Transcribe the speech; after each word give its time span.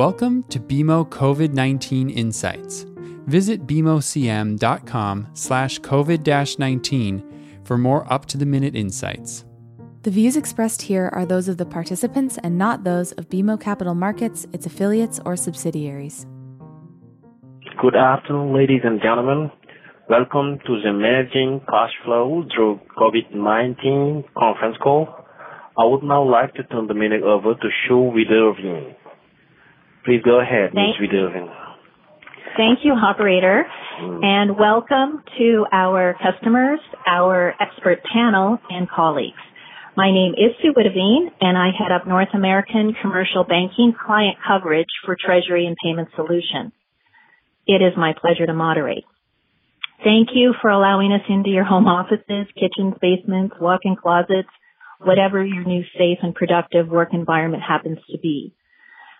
Welcome 0.00 0.44
to 0.44 0.58
BMO 0.58 1.06
COVID-19 1.10 2.16
Insights. 2.16 2.86
Visit 3.26 3.66
bmocm.com 3.66 5.28
slash 5.34 5.78
COVID-19 5.80 7.66
for 7.66 7.76
more 7.76 8.10
up-to-the-minute 8.10 8.74
insights. 8.74 9.44
The 10.04 10.10
views 10.10 10.38
expressed 10.38 10.80
here 10.80 11.10
are 11.12 11.26
those 11.26 11.48
of 11.48 11.58
the 11.58 11.66
participants 11.66 12.38
and 12.42 12.56
not 12.56 12.82
those 12.82 13.12
of 13.12 13.28
BMO 13.28 13.60
Capital 13.60 13.94
Markets, 13.94 14.46
its 14.54 14.64
affiliates, 14.64 15.20
or 15.26 15.36
subsidiaries. 15.36 16.26
Good 17.82 17.94
afternoon, 17.94 18.54
ladies 18.54 18.80
and 18.84 19.02
gentlemen. 19.02 19.50
Welcome 20.08 20.60
to 20.66 20.80
the 20.82 20.94
Managing 20.94 21.60
Cash 21.68 21.92
Flow 22.06 22.46
Through 22.56 22.80
COVID-19 22.96 24.32
conference 24.32 24.78
call. 24.82 25.08
I 25.78 25.84
would 25.84 26.02
now 26.02 26.22
like 26.22 26.54
to 26.54 26.62
turn 26.64 26.86
the 26.86 26.94
meeting 26.94 27.22
over 27.22 27.52
to 27.52 27.68
Sue 27.86 28.10
Wiederveen. 28.16 28.94
Please 30.04 30.22
go 30.24 30.40
ahead, 30.40 30.72
Ms. 30.72 30.96
Wiederveen. 31.00 31.52
Thank 32.56 32.80
you, 32.84 32.92
operator, 32.92 33.64
mm. 34.00 34.24
and 34.24 34.58
welcome 34.58 35.22
to 35.38 35.66
our 35.72 36.16
customers, 36.22 36.80
our 37.06 37.54
expert 37.60 37.98
panel, 38.12 38.58
and 38.70 38.88
colleagues. 38.88 39.38
My 39.96 40.10
name 40.10 40.32
is 40.32 40.56
Sue 40.62 40.72
Wiederveen, 40.72 41.28
and 41.40 41.58
I 41.58 41.68
head 41.76 41.92
up 41.92 42.06
North 42.06 42.32
American 42.32 42.94
Commercial 43.02 43.44
Banking 43.44 43.92
client 43.94 44.38
coverage 44.46 44.88
for 45.04 45.16
Treasury 45.22 45.66
and 45.66 45.76
Payment 45.84 46.08
Solutions. 46.16 46.72
It 47.66 47.82
is 47.82 47.92
my 47.96 48.14
pleasure 48.18 48.46
to 48.46 48.54
moderate. 48.54 49.04
Thank 50.02 50.30
you 50.34 50.54
for 50.62 50.70
allowing 50.70 51.12
us 51.12 51.26
into 51.28 51.50
your 51.50 51.64
home 51.64 51.86
offices, 51.86 52.46
kitchens, 52.54 52.94
basements, 53.02 53.54
walk-in 53.60 53.96
closets, 53.96 54.48
whatever 54.98 55.44
your 55.44 55.64
new 55.64 55.82
safe 55.98 56.18
and 56.22 56.34
productive 56.34 56.88
work 56.88 57.10
environment 57.12 57.62
happens 57.62 57.98
to 58.10 58.18
be. 58.18 58.54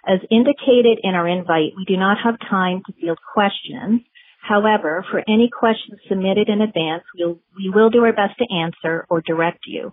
As 0.06 0.20
indicated 0.30 0.98
in 1.02 1.14
our 1.14 1.28
invite, 1.28 1.72
we 1.76 1.84
do 1.86 1.96
not 1.96 2.18
have 2.24 2.38
time 2.48 2.82
to 2.86 2.92
field 2.94 3.18
questions. 3.34 4.00
However, 4.40 5.04
for 5.10 5.20
any 5.28 5.50
questions 5.50 6.00
submitted 6.08 6.48
in 6.48 6.62
advance, 6.62 7.04
we'll, 7.14 7.38
we 7.56 7.70
will 7.72 7.90
do 7.90 8.04
our 8.04 8.12
best 8.12 8.38
to 8.38 8.46
answer 8.54 9.06
or 9.10 9.20
direct 9.20 9.60
you. 9.66 9.92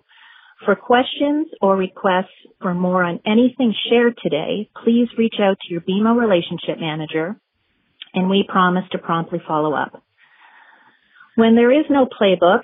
For 0.66 0.76
questions 0.76 1.48
or 1.62 1.76
requests 1.76 2.34
for 2.62 2.74
more 2.74 3.04
on 3.04 3.20
anything 3.26 3.76
shared 3.90 4.18
today, 4.24 4.70
please 4.84 5.10
reach 5.18 5.36
out 5.40 5.58
to 5.60 5.74
your 5.74 5.82
BMO 5.82 6.18
relationship 6.20 6.80
manager, 6.80 7.36
and 8.14 8.30
we 8.30 8.46
promise 8.48 8.86
to 8.92 8.98
promptly 8.98 9.40
follow 9.46 9.74
up. 9.74 10.02
When 11.36 11.56
there 11.56 11.72
is 11.72 11.86
no 11.90 12.08
playbook 12.08 12.62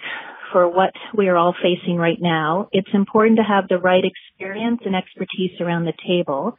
for 0.51 0.67
what 0.67 0.93
we 1.15 1.27
are 1.27 1.37
all 1.37 1.53
facing 1.61 1.97
right 1.97 2.17
now, 2.19 2.69
it's 2.71 2.89
important 2.93 3.37
to 3.37 3.43
have 3.43 3.67
the 3.67 3.77
right 3.77 4.03
experience 4.03 4.79
and 4.85 4.95
expertise 4.95 5.59
around 5.59 5.85
the 5.85 5.93
table 6.07 6.57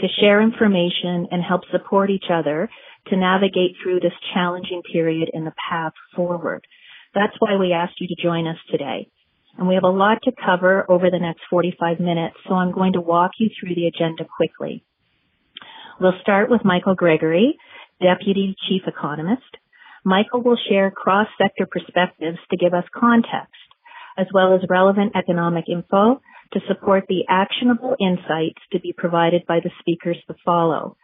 to 0.00 0.06
share 0.20 0.42
information 0.42 1.28
and 1.30 1.42
help 1.42 1.62
support 1.70 2.10
each 2.10 2.26
other 2.32 2.68
to 3.08 3.16
navigate 3.16 3.76
through 3.82 4.00
this 4.00 4.12
challenging 4.34 4.82
period 4.92 5.30
in 5.32 5.44
the 5.44 5.52
path 5.70 5.92
forward. 6.14 6.66
That's 7.14 7.34
why 7.38 7.56
we 7.56 7.72
asked 7.72 8.00
you 8.00 8.08
to 8.08 8.22
join 8.22 8.46
us 8.46 8.58
today. 8.70 9.08
And 9.58 9.66
we 9.66 9.74
have 9.74 9.84
a 9.84 9.88
lot 9.88 10.18
to 10.24 10.32
cover 10.44 10.84
over 10.90 11.10
the 11.10 11.18
next 11.18 11.40
45 11.48 11.98
minutes, 11.98 12.36
so 12.46 12.54
I'm 12.54 12.72
going 12.72 12.92
to 12.92 13.00
walk 13.00 13.32
you 13.38 13.48
through 13.58 13.74
the 13.74 13.86
agenda 13.86 14.26
quickly. 14.36 14.84
We'll 15.98 16.18
start 16.20 16.50
with 16.50 16.60
Michael 16.62 16.94
Gregory, 16.94 17.56
Deputy 18.02 18.54
Chief 18.68 18.82
Economist. 18.86 19.48
Michael 20.04 20.42
will 20.42 20.58
share 20.68 20.90
cross-sector 20.90 21.66
perspectives 21.70 22.38
to 22.50 22.56
give 22.58 22.74
us 22.74 22.84
context, 22.94 23.54
as 24.18 24.26
well 24.34 24.54
as 24.54 24.60
relevant 24.68 25.16
economic 25.16 25.64
info 25.70 26.20
to 26.52 26.60
support 26.68 27.04
the 27.08 27.24
actionable 27.28 27.96
insights 28.00 28.60
to 28.72 28.80
be 28.80 28.92
provided 28.96 29.46
by 29.46 29.60
the 29.60 29.70
speakers 29.80 30.16
to 30.26 30.34
follow. 30.44 30.96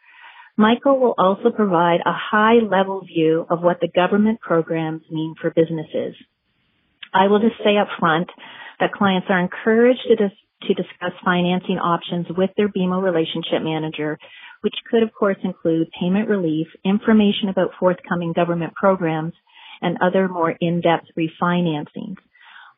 Michael 0.57 0.99
will 0.99 1.15
also 1.17 1.51
provide 1.51 2.01
a 2.01 2.12
high 2.12 2.59
level 2.62 3.03
view 3.05 3.47
of 3.49 3.62
what 3.62 3.81
the 3.81 3.89
government 3.89 4.41
programs 4.41 5.03
mean 5.11 5.34
for 5.41 5.50
businesses. 5.50 6.15
I 7.15 7.28
will 7.28 7.41
just 7.41 7.59
say 7.65 7.77
up 7.77 7.89
front 7.99 8.28
that 8.81 8.93
clients 8.93 9.28
are 9.31 9.41
encouraged 9.41 10.03
to, 10.09 10.16
dis- 10.16 10.39
to 10.69 10.75
discuss 10.75 11.12
financing 11.25 11.78
options 11.78 12.27
with 12.37 12.50
their 12.56 12.69
BMO 12.69 13.03
relationship 13.03 13.62
manager 13.62 14.19
which 14.62 14.75
could 14.91 15.03
of 15.03 15.12
course 15.12 15.37
include 15.45 15.91
payment 16.00 16.28
relief, 16.28 16.69
information 16.84 17.49
about 17.50 17.72
forthcoming 17.78 18.33
government 18.33 18.75
programs, 18.75 19.34
and 19.83 19.99
other 20.00 20.28
more 20.28 20.55
in-depth 20.61 21.06
refinancings. 21.19 22.16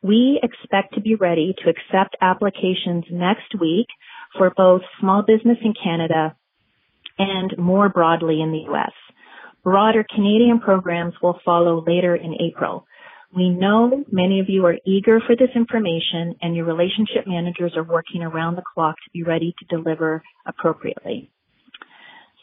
We 0.04 0.38
expect 0.42 0.92
to 0.94 1.00
be 1.00 1.14
ready 1.14 1.54
to 1.64 1.70
accept 1.70 2.14
applications 2.20 3.04
next 3.10 3.58
week 3.58 3.86
for 4.36 4.52
both 4.54 4.82
small 5.00 5.22
business 5.22 5.56
in 5.64 5.72
Canada 5.82 6.36
and 7.18 7.56
more 7.56 7.88
broadly 7.88 8.42
in 8.42 8.52
the 8.52 8.64
U.S. 8.70 8.92
Broader 9.62 10.04
Canadian 10.14 10.60
programs 10.60 11.14
will 11.22 11.40
follow 11.42 11.82
later 11.86 12.14
in 12.14 12.34
April. 12.38 12.84
We 13.34 13.48
know 13.48 14.04
many 14.12 14.40
of 14.40 14.50
you 14.50 14.66
are 14.66 14.76
eager 14.86 15.20
for 15.26 15.36
this 15.36 15.56
information 15.56 16.34
and 16.42 16.54
your 16.54 16.66
relationship 16.66 17.26
managers 17.26 17.72
are 17.74 17.82
working 17.82 18.22
around 18.22 18.56
the 18.56 18.62
clock 18.74 18.96
to 18.96 19.10
be 19.14 19.22
ready 19.22 19.54
to 19.58 19.76
deliver 19.76 20.22
appropriately. 20.46 21.30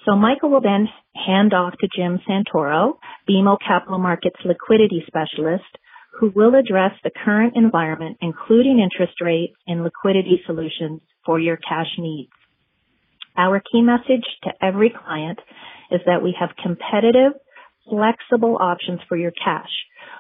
So 0.08 0.16
Michael 0.16 0.50
will 0.50 0.62
then 0.62 0.88
hand 1.14 1.54
off 1.54 1.74
to 1.80 1.88
Jim 1.96 2.20
Santoro, 2.28 2.94
BMO 3.30 3.58
Capital 3.66 4.00
Markets 4.00 4.40
liquidity 4.44 5.04
specialist, 5.06 5.78
who 6.20 6.32
will 6.36 6.56
address 6.56 6.92
the 7.04 7.12
current 7.24 7.54
environment, 7.56 8.18
including 8.22 8.80
interest 8.80 9.20
rates 9.22 9.56
and 9.68 9.84
liquidity 9.84 10.42
solutions 10.46 11.02
for 11.26 11.40
your 11.40 11.58
cash 11.58 11.88
needs. 11.98 12.32
Our 13.38 13.62
key 13.62 13.82
message 13.82 14.26
to 14.44 14.52
every 14.62 14.90
client 14.90 15.40
is 15.90 16.02
that 16.06 16.22
we 16.22 16.36
have 16.40 16.50
competitive, 16.62 17.34
flexible 17.90 18.58
options 18.60 19.00
for 19.08 19.18
your 19.18 19.32
cash. 19.32 19.72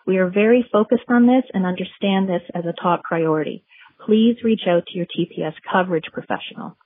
We 0.07 0.18
are 0.18 0.30
very 0.30 0.66
focused 0.72 1.09
on 1.09 1.28
this 1.28 1.44
and 1.53 1.66
understand 1.66 2.30
this 2.30 2.41
as 2.56 2.66
a 2.66 2.81
top 2.81 3.03
priority. 3.03 3.63
Please 4.06 4.38
reach 4.44 4.62
out 4.68 4.85
to 4.88 4.97
your 4.97 5.06
TPS 5.06 5.53
coverage 5.72 6.06
professional. 6.12 6.78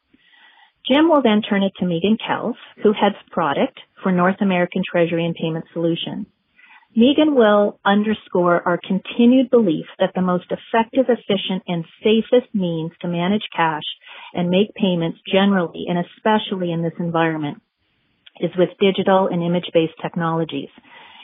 Jim 0.87 1.09
will 1.09 1.21
then 1.21 1.41
turn 1.41 1.63
it 1.63 1.73
to 1.79 1.85
Megan 1.85 2.17
Kelf, 2.17 2.55
who 2.83 2.91
heads 2.93 3.15
product 3.31 3.79
for 4.03 4.11
North 4.11 4.41
American 4.41 4.83
Treasury 4.89 5.25
and 5.25 5.35
Payment 5.35 5.65
Solutions. 5.73 6.27
Megan 6.97 7.35
will 7.35 7.77
underscore 7.83 8.65
our 8.65 8.79
continued 8.79 9.49
belief 9.49 9.85
that 9.99 10.11
the 10.15 10.21
most 10.21 10.45
effective, 10.45 11.05
efficient, 11.09 11.61
and 11.67 11.83
safest 12.01 12.47
means 12.55 12.91
to 13.01 13.09
manage 13.09 13.43
cash 13.53 13.83
and 14.33 14.49
make 14.49 14.73
payments 14.75 15.19
generally 15.29 15.85
and 15.89 15.99
especially 15.99 16.71
in 16.71 16.83
this 16.83 16.93
environment 16.97 17.61
is 18.39 18.51
with 18.57 18.69
digital 18.79 19.27
and 19.27 19.43
image-based 19.43 19.99
technologies. 20.01 20.69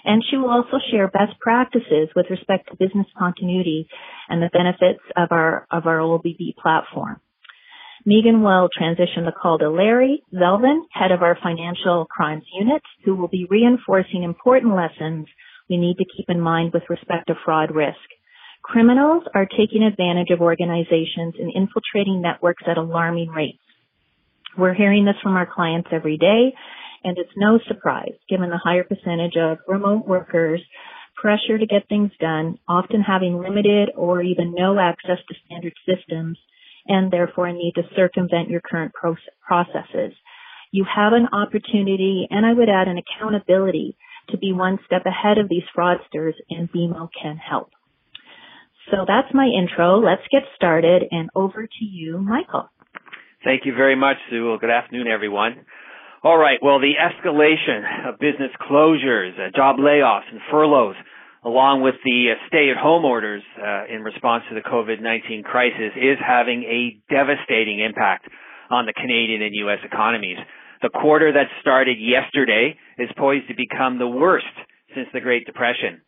And 0.03 0.21
she 0.29 0.35
will 0.35 0.49
also 0.49 0.77
share 0.91 1.07
best 1.07 1.39
practices 1.39 2.09
with 2.17 2.25
respect 2.29 2.67
to 2.67 2.75
business 2.75 3.07
continuity 3.17 3.87
and 4.27 4.41
the 4.41 4.49
benefits 4.51 5.03
of 5.15 5.29
our, 5.31 5.67
of 5.71 5.85
our 5.85 5.99
OLBB 5.99 6.55
platform. 6.61 7.21
Megan 8.05 8.41
will 8.41 8.67
transition 8.75 9.23
the 9.23 9.31
call 9.31 9.59
to 9.59 9.69
Larry 9.69 10.23
Zelvin, 10.33 10.81
head 10.91 11.11
of 11.11 11.21
our 11.21 11.37
financial 11.41 12.07
crimes 12.09 12.43
unit, 12.59 12.81
who 13.05 13.15
will 13.15 13.27
be 13.27 13.47
reinforcing 13.49 14.23
important 14.23 14.75
lessons 14.75 15.27
we 15.69 15.77
need 15.77 15.97
to 15.97 16.05
keep 16.15 16.29
in 16.29 16.39
mind 16.39 16.73
with 16.73 16.83
respect 16.89 17.27
to 17.27 17.35
fraud 17.45 17.73
risk. 17.73 17.97
Criminals 18.63 19.23
are 19.33 19.45
taking 19.45 19.83
advantage 19.83 20.29
of 20.29 20.41
organizations 20.41 21.35
and 21.39 21.51
infiltrating 21.53 22.21
networks 22.21 22.63
at 22.67 22.77
alarming 22.77 23.29
rates. 23.29 23.57
We're 24.57 24.73
hearing 24.73 25.05
this 25.05 25.15
from 25.23 25.35
our 25.35 25.47
clients 25.51 25.89
every 25.91 26.17
day, 26.17 26.53
and 27.03 27.17
it's 27.17 27.31
no 27.37 27.59
surprise 27.67 28.13
given 28.29 28.49
the 28.49 28.59
higher 28.63 28.83
percentage 28.83 29.35
of 29.37 29.57
remote 29.67 30.07
workers, 30.07 30.61
pressure 31.15 31.57
to 31.57 31.65
get 31.65 31.87
things 31.87 32.11
done, 32.19 32.57
often 32.67 33.01
having 33.01 33.39
limited 33.39 33.89
or 33.95 34.21
even 34.21 34.53
no 34.55 34.77
access 34.79 35.17
to 35.27 35.35
standard 35.45 35.73
systems, 35.87 36.37
and 36.87 37.11
therefore 37.11 37.47
a 37.47 37.53
need 37.53 37.73
to 37.75 37.83
circumvent 37.95 38.49
your 38.49 38.61
current 38.61 38.91
processes. 38.93 40.13
You 40.71 40.85
have 40.85 41.13
an 41.13 41.27
opportunity, 41.33 42.27
and 42.29 42.45
I 42.45 42.53
would 42.53 42.69
add 42.69 42.87
an 42.87 42.99
accountability 42.99 43.97
to 44.31 44.37
be 44.37 44.53
one 44.53 44.79
step 44.85 45.03
ahead 45.05 45.37
of 45.37 45.49
these 45.49 45.63
fraudsters, 45.77 46.33
and 46.49 46.71
BMO 46.71 47.09
can 47.21 47.37
help. 47.37 47.71
So 48.89 49.05
that's 49.07 49.33
my 49.33 49.45
intro. 49.45 49.99
Let's 49.99 50.25
get 50.31 50.43
started, 50.55 51.03
and 51.11 51.29
over 51.35 51.65
to 51.65 51.85
you, 51.85 52.17
Michael. 52.17 52.69
Thank 53.43 53.65
you 53.65 53.73
very 53.75 53.95
much, 53.95 54.17
Sue. 54.29 54.47
Well, 54.47 54.57
good 54.57 54.69
afternoon, 54.69 55.07
everyone. 55.07 55.65
All 56.23 56.37
right. 56.37 56.59
Well, 56.61 56.79
the 56.79 56.93
escalation 56.99 58.09
of 58.09 58.19
business 58.19 58.51
closures, 58.69 59.33
uh, 59.39 59.49
job 59.55 59.77
layoffs, 59.77 60.29
and 60.31 60.39
furloughs 60.51 60.95
along 61.43 61.81
with 61.81 61.95
the 62.05 62.33
uh, 62.33 62.47
stay-at-home 62.47 63.03
orders 63.03 63.41
uh, 63.57 63.89
in 63.89 64.03
response 64.03 64.43
to 64.49 64.55
the 64.55 64.61
COVID-19 64.61 65.43
crisis, 65.43 65.89
is 65.97 66.17
having 66.21 66.63
a 66.63 67.01
devastating 67.09 67.81
impact 67.81 68.29
on 68.69 68.85
the 68.85 68.93
Canadian 68.93 69.41
and 69.41 69.55
U.S. 69.65 69.79
economies. 69.83 70.37
The 70.81 70.89
quarter 70.89 71.33
that 71.33 71.49
started 71.61 71.97
yesterday 71.99 72.77
is 73.01 73.09
poised 73.17 73.47
to 73.49 73.55
become 73.55 73.97
the 73.97 74.07
worst 74.07 74.45
since 74.93 75.07
the 75.13 75.21
Great 75.21 75.45
Depression. 75.45 76.01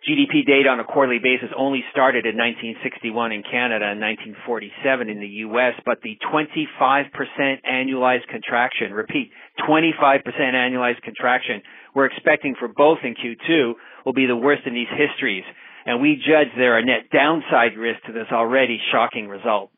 GDP 0.00 0.46
data 0.46 0.70
on 0.72 0.80
a 0.80 0.84
quarterly 0.84 1.20
basis 1.20 1.52
only 1.52 1.84
started 1.92 2.24
in 2.24 2.32
1961 2.32 3.32
in 3.32 3.42
Canada 3.44 3.84
and 3.84 4.00
1947 4.00 5.12
in 5.12 5.20
the 5.20 5.44
US, 5.44 5.76
but 5.84 6.00
the 6.00 6.16
25% 6.24 7.12
annualized 7.68 8.26
contraction, 8.32 8.96
repeat, 8.96 9.30
25% 9.68 10.24
annualized 10.56 11.02
contraction 11.04 11.60
we're 11.94 12.06
expecting 12.06 12.54
for 12.58 12.68
both 12.68 12.98
in 13.02 13.14
Q2 13.14 13.72
will 14.06 14.12
be 14.12 14.26
the 14.26 14.36
worst 14.36 14.62
in 14.66 14.74
these 14.74 14.90
histories, 14.90 15.44
and 15.86 16.00
we 16.00 16.16
judge 16.16 16.48
there 16.56 16.78
are 16.78 16.82
net 16.82 17.10
downside 17.12 17.76
risks 17.76 18.02
to 18.06 18.12
this 18.12 18.26
already 18.32 18.78
shocking 18.92 19.28
result. 19.28 19.70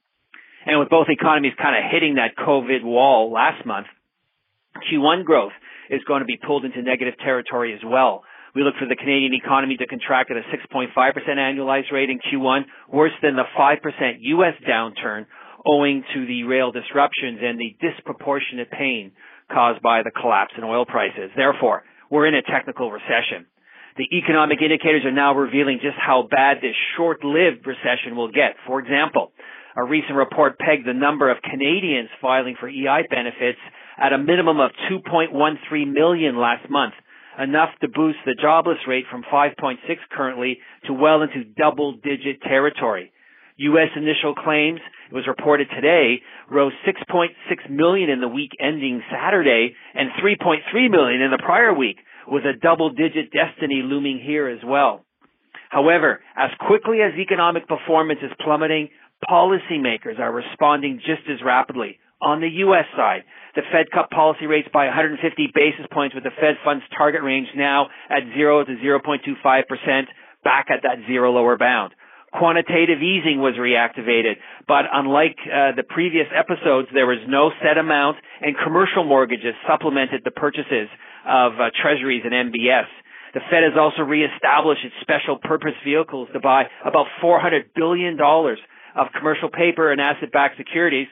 And 0.67 0.79
with 0.79 0.91
both 0.91 1.09
economies 1.09 1.55
kind 1.61 1.75
of 1.75 1.91
hitting 1.91 2.17
that 2.17 2.37
COVID 2.37 2.85
wall 2.85 3.33
last 3.33 3.67
month, 3.67 3.87
Q1 4.91 5.25
growth 5.25 5.53
is 5.91 6.01
going 6.07 6.21
to 6.21 6.27
be 6.27 6.39
pulled 6.39 6.65
into 6.65 6.83
negative 6.83 7.15
territory 7.19 7.75
as 7.75 7.81
well. 7.85 8.25
We 8.55 8.63
look 8.63 8.75
for 8.79 8.87
the 8.87 8.97
Canadian 8.97 9.33
economy 9.35 9.77
to 9.79 9.87
contract 9.87 10.31
at 10.31 10.37
a 10.37 10.45
6.5% 10.53 10.93
annualized 10.95 11.91
rate 11.91 12.11
in 12.11 12.19
Q1, 12.21 12.63
worse 12.93 13.13
than 13.23 13.37
the 13.37 13.49
5% 13.59 13.77
U.S. 14.21 14.55
downturn 14.69 15.27
owing 15.65 16.03
to 16.15 16.27
the 16.27 16.43
rail 16.45 16.73
disruptions 16.73 17.39
and 17.43 17.59
the 17.59 17.77
disproportionate 17.81 18.71
pain 18.71 19.13
caused 19.51 19.81
by 19.83 20.03
the 20.03 20.11
collapse 20.11 20.53
in 20.57 20.65
oil 20.65 20.85
prices. 20.85 21.31
Therefore, 21.37 21.85
we're 22.11 22.27
in 22.27 22.35
a 22.35 22.43
technical 22.43 22.91
recession. 22.91 23.47
The 23.97 24.09
economic 24.17 24.61
indicators 24.63 25.05
are 25.05 25.13
now 25.13 25.35
revealing 25.35 25.79
just 25.83 25.97
how 25.99 26.27
bad 26.31 26.59
this 26.63 26.75
short-lived 26.97 27.67
recession 27.67 28.17
will 28.17 28.33
get. 28.33 28.57
For 28.67 28.81
example, 28.81 29.33
a 29.77 29.85
recent 29.85 30.17
report 30.17 30.59
pegged 30.59 30.87
the 30.87 30.95
number 30.95 31.31
of 31.31 31.39
Canadians 31.43 32.09
filing 32.21 32.57
for 32.59 32.69
EI 32.69 33.05
benefits 33.09 33.61
at 33.99 34.13
a 34.13 34.19
minimum 34.19 34.61
of 34.61 34.71
2.13 34.91 35.93
million 35.93 36.37
last 36.37 36.69
month, 36.71 36.95
enough 37.39 37.71
to 37.81 37.89
boost 37.89 38.19
the 38.25 38.37
jobless 38.41 38.79
rate 38.87 39.05
from 39.11 39.23
5.6 39.33 39.77
currently 40.11 40.59
to 40.87 40.93
well 40.93 41.23
into 41.23 41.45
double 41.45 41.93
digit 41.93 42.43
territory. 42.43 43.13
U.S. 43.57 43.89
initial 43.97 44.35
claims, 44.35 44.81
it 45.11 45.15
was 45.15 45.27
reported 45.27 45.69
today, 45.75 46.21
rose 46.51 46.73
6.6 46.87 47.71
million 47.71 48.11
in 48.11 48.21
the 48.21 48.29
week 48.29 48.51
ending 48.59 49.03
Saturday 49.11 49.75
and 49.95 50.11
3.3 50.23 50.91
million 50.91 51.21
in 51.21 51.31
the 51.31 51.39
prior 51.39 51.73
week, 51.73 51.99
with 52.27 52.45
a 52.45 52.59
double 52.61 52.91
digit 52.91 53.31
destiny 53.31 53.83
looming 53.85 54.21
here 54.25 54.49
as 54.49 54.61
well. 54.65 55.05
However, 55.71 56.21
as 56.37 56.51
quickly 56.67 56.99
as 57.03 57.19
economic 57.19 57.67
performance 57.67 58.21
is 58.23 58.31
plummeting, 58.45 58.89
policymakers 59.29 60.19
are 60.19 60.33
responding 60.33 60.99
just 60.99 61.23
as 61.31 61.39
rapidly. 61.45 61.99
On 62.23 62.41
the 62.41 62.63
U.S. 62.71 62.87
side, 62.95 63.27
the 63.59 63.67
Fed 63.75 63.91
cut 63.91 64.09
policy 64.09 64.47
rates 64.47 64.69
by 64.73 64.87
150 64.87 65.19
basis 65.53 65.85
points 65.91 66.15
with 66.15 66.23
the 66.23 66.31
Fed 66.39 66.55
funds 66.65 66.85
target 66.97 67.23
range 67.23 67.49
now 67.57 67.89
at 68.09 68.23
0 68.39 68.65
to 68.65 68.79
0.25%, 68.79 70.07
back 70.45 70.67
at 70.71 70.87
that 70.87 71.03
zero 71.11 71.33
lower 71.33 71.59
bound. 71.59 71.93
Quantitative 72.33 73.03
easing 73.03 73.43
was 73.43 73.59
reactivated, 73.59 74.39
but 74.67 74.87
unlike 74.91 75.37
uh, 75.45 75.75
the 75.77 75.83
previous 75.83 76.27
episodes, 76.33 76.89
there 76.95 77.07
was 77.11 77.19
no 77.29 77.51
set 77.61 77.77
amount, 77.77 78.17
and 78.41 78.55
commercial 78.57 79.05
mortgages 79.05 79.53
supplemented 79.69 80.23
the 80.25 80.31
purchases 80.31 80.89
of 81.27 81.59
uh, 81.59 81.75
treasuries 81.83 82.23
and 82.25 82.55
MBS. 82.55 82.89
The 83.35 83.43
Fed 83.51 83.67
has 83.67 83.77
also 83.77 84.03
reestablished 84.03 84.85
its 84.85 84.95
special 85.03 85.37
purpose 85.43 85.77
vehicles 85.85 86.29
to 86.33 86.41
buy 86.41 86.71
about 86.87 87.07
$400 87.23 87.75
billion 87.75 88.17
of 88.17 89.07
commercial 89.19 89.51
paper 89.51 89.91
and 89.91 90.01
asset-backed 90.01 90.57
securities 90.57 91.09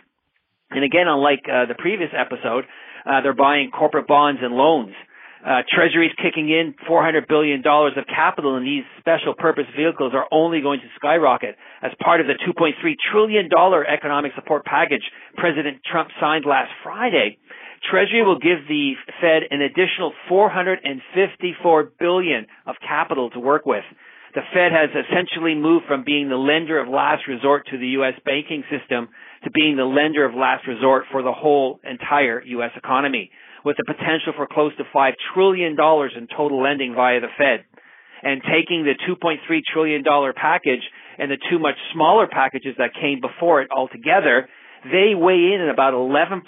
and 0.71 0.85
again, 0.85 1.07
unlike 1.09 1.43
uh, 1.47 1.67
the 1.67 1.75
previous 1.79 2.11
episode, 2.17 2.65
uh, 3.07 3.21
they're 3.23 3.35
buying 3.35 3.71
corporate 3.71 4.07
bonds 4.07 4.41
and 4.43 4.55
loans. 4.55 4.95
Uh, 5.41 5.63
treasuries 5.73 6.13
kicking 6.21 6.51
in 6.51 6.75
$400 6.85 7.27
billion 7.27 7.63
of 7.65 8.05
capital 8.07 8.57
and 8.57 8.67
these 8.67 8.85
special 8.99 9.33
purpose 9.33 9.65
vehicles 9.75 10.13
are 10.15 10.27
only 10.31 10.61
going 10.61 10.81
to 10.81 10.87
skyrocket 10.97 11.57
as 11.83 11.93
part 12.05 12.21
of 12.21 12.27
the 12.27 12.35
$2.3 12.47 12.75
trillion 13.11 13.49
economic 13.89 14.33
support 14.35 14.67
package 14.67 15.01
President 15.39 15.81
Trump 15.91 16.11
signed 16.21 16.45
last 16.45 16.71
Friday. 16.83 17.39
Treasury 17.91 18.23
will 18.23 18.39
give 18.39 18.69
the 18.69 18.93
Fed 19.23 19.45
an 19.51 19.63
additional 19.63 20.13
454 20.29 21.93
billion 21.99 22.47
of 22.67 22.75
capital 22.87 23.31
to 23.31 23.41
work 23.41 23.65
with. 23.65 23.85
The 24.33 24.47
Fed 24.55 24.71
has 24.71 24.91
essentially 24.95 25.57
moved 25.57 25.87
from 25.87 26.05
being 26.05 26.29
the 26.29 26.37
lender 26.37 26.79
of 26.79 26.87
last 26.87 27.27
resort 27.27 27.67
to 27.71 27.79
the 27.79 27.99
U.S. 27.99 28.15
banking 28.25 28.63
system 28.71 29.09
to 29.43 29.51
being 29.51 29.77
the 29.77 29.85
lender 29.85 30.25
of 30.25 30.35
last 30.35 30.69
resort 30.69 31.05
for 31.11 31.23
the 31.23 31.33
whole 31.33 31.81
entire 31.83 32.41
U.S. 32.45 32.71
economy, 32.77 33.31
with 33.65 33.77
the 33.77 33.85
potential 33.85 34.33
for 34.37 34.47
close 34.47 34.73
to 34.77 34.85
$5 34.95 35.13
trillion 35.35 35.73
in 35.73 36.29
total 36.37 36.63
lending 36.63 36.95
via 36.95 37.21
the 37.21 37.27
Fed. 37.37 37.65
And 38.23 38.41
taking 38.43 38.85
the 38.85 38.95
$2.3 39.09 39.39
trillion 39.73 40.05
package 40.37 40.85
and 41.19 41.31
the 41.31 41.39
two 41.51 41.59
much 41.59 41.77
smaller 41.93 42.29
packages 42.31 42.77
that 42.79 42.95
came 42.95 43.21
before 43.21 43.63
it 43.63 43.71
altogether, 43.75 44.49
they 44.85 45.15
weigh 45.17 45.55
in 45.55 45.61
at 45.61 45.73
about 45.73 45.95
11% 45.95 46.43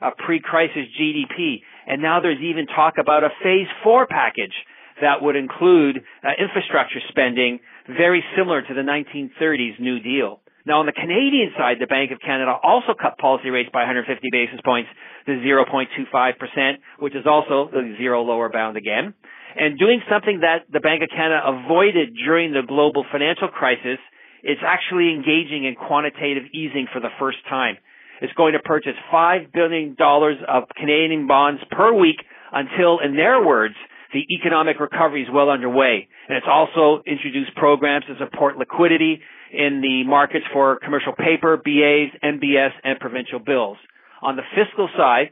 of 0.00 0.12
pre-crisis 0.24 0.88
GDP. 1.00 1.62
And 1.86 2.02
now 2.02 2.20
there's 2.20 2.42
even 2.42 2.66
talk 2.66 2.94
about 2.98 3.22
a 3.22 3.28
phase 3.42 3.68
four 3.84 4.06
package 4.06 4.52
that 5.00 5.22
would 5.22 5.36
include 5.36 6.02
uh, 6.24 6.28
infrastructure 6.38 7.00
spending 7.08 7.60
very 7.86 8.22
similar 8.36 8.62
to 8.62 8.74
the 8.74 8.82
1930s 8.82 9.80
New 9.80 10.00
Deal. 10.00 10.40
Now, 10.66 10.82
on 10.82 10.86
the 10.86 10.96
Canadian 10.96 11.54
side, 11.54 11.78
the 11.78 11.86
Bank 11.86 12.10
of 12.10 12.18
Canada 12.18 12.50
also 12.50 12.90
cut 12.98 13.18
policy 13.18 13.50
rates 13.50 13.70
by 13.72 13.86
150 13.86 14.10
basis 14.32 14.58
points 14.64 14.90
to 15.26 15.38
0.25%, 15.38 16.74
which 16.98 17.14
is 17.14 17.22
also 17.24 17.70
the 17.70 17.94
zero 17.98 18.22
lower 18.22 18.50
bound 18.50 18.76
again. 18.76 19.14
And 19.54 19.78
doing 19.78 20.02
something 20.10 20.40
that 20.40 20.66
the 20.72 20.80
Bank 20.80 21.02
of 21.02 21.08
Canada 21.08 21.40
avoided 21.46 22.18
during 22.18 22.52
the 22.52 22.66
global 22.66 23.06
financial 23.12 23.46
crisis, 23.48 24.02
it's 24.42 24.60
actually 24.66 25.14
engaging 25.14 25.64
in 25.64 25.76
quantitative 25.76 26.50
easing 26.52 26.88
for 26.92 27.00
the 27.00 27.14
first 27.18 27.38
time. 27.48 27.78
It's 28.20 28.32
going 28.34 28.54
to 28.54 28.58
purchase 28.58 28.98
$5 29.12 29.52
billion 29.52 29.94
of 30.00 30.64
Canadian 30.76 31.26
bonds 31.26 31.62
per 31.70 31.94
week 31.94 32.18
until, 32.52 32.98
in 32.98 33.14
their 33.14 33.44
words, 33.44 33.74
the 34.12 34.24
economic 34.34 34.78
recovery 34.80 35.22
is 35.22 35.28
well 35.32 35.50
underway. 35.50 36.08
And 36.28 36.36
it's 36.36 36.46
also 36.48 37.02
introduced 37.06 37.54
programs 37.56 38.04
to 38.06 38.14
support 38.18 38.56
liquidity 38.56 39.20
in 39.52 39.80
the 39.80 40.04
markets 40.08 40.44
for 40.52 40.78
commercial 40.82 41.12
paper, 41.12 41.56
BAs, 41.56 42.10
MBS, 42.22 42.70
and 42.84 42.98
provincial 43.00 43.38
bills. 43.38 43.78
On 44.22 44.36
the 44.36 44.42
fiscal 44.54 44.88
side, 44.96 45.30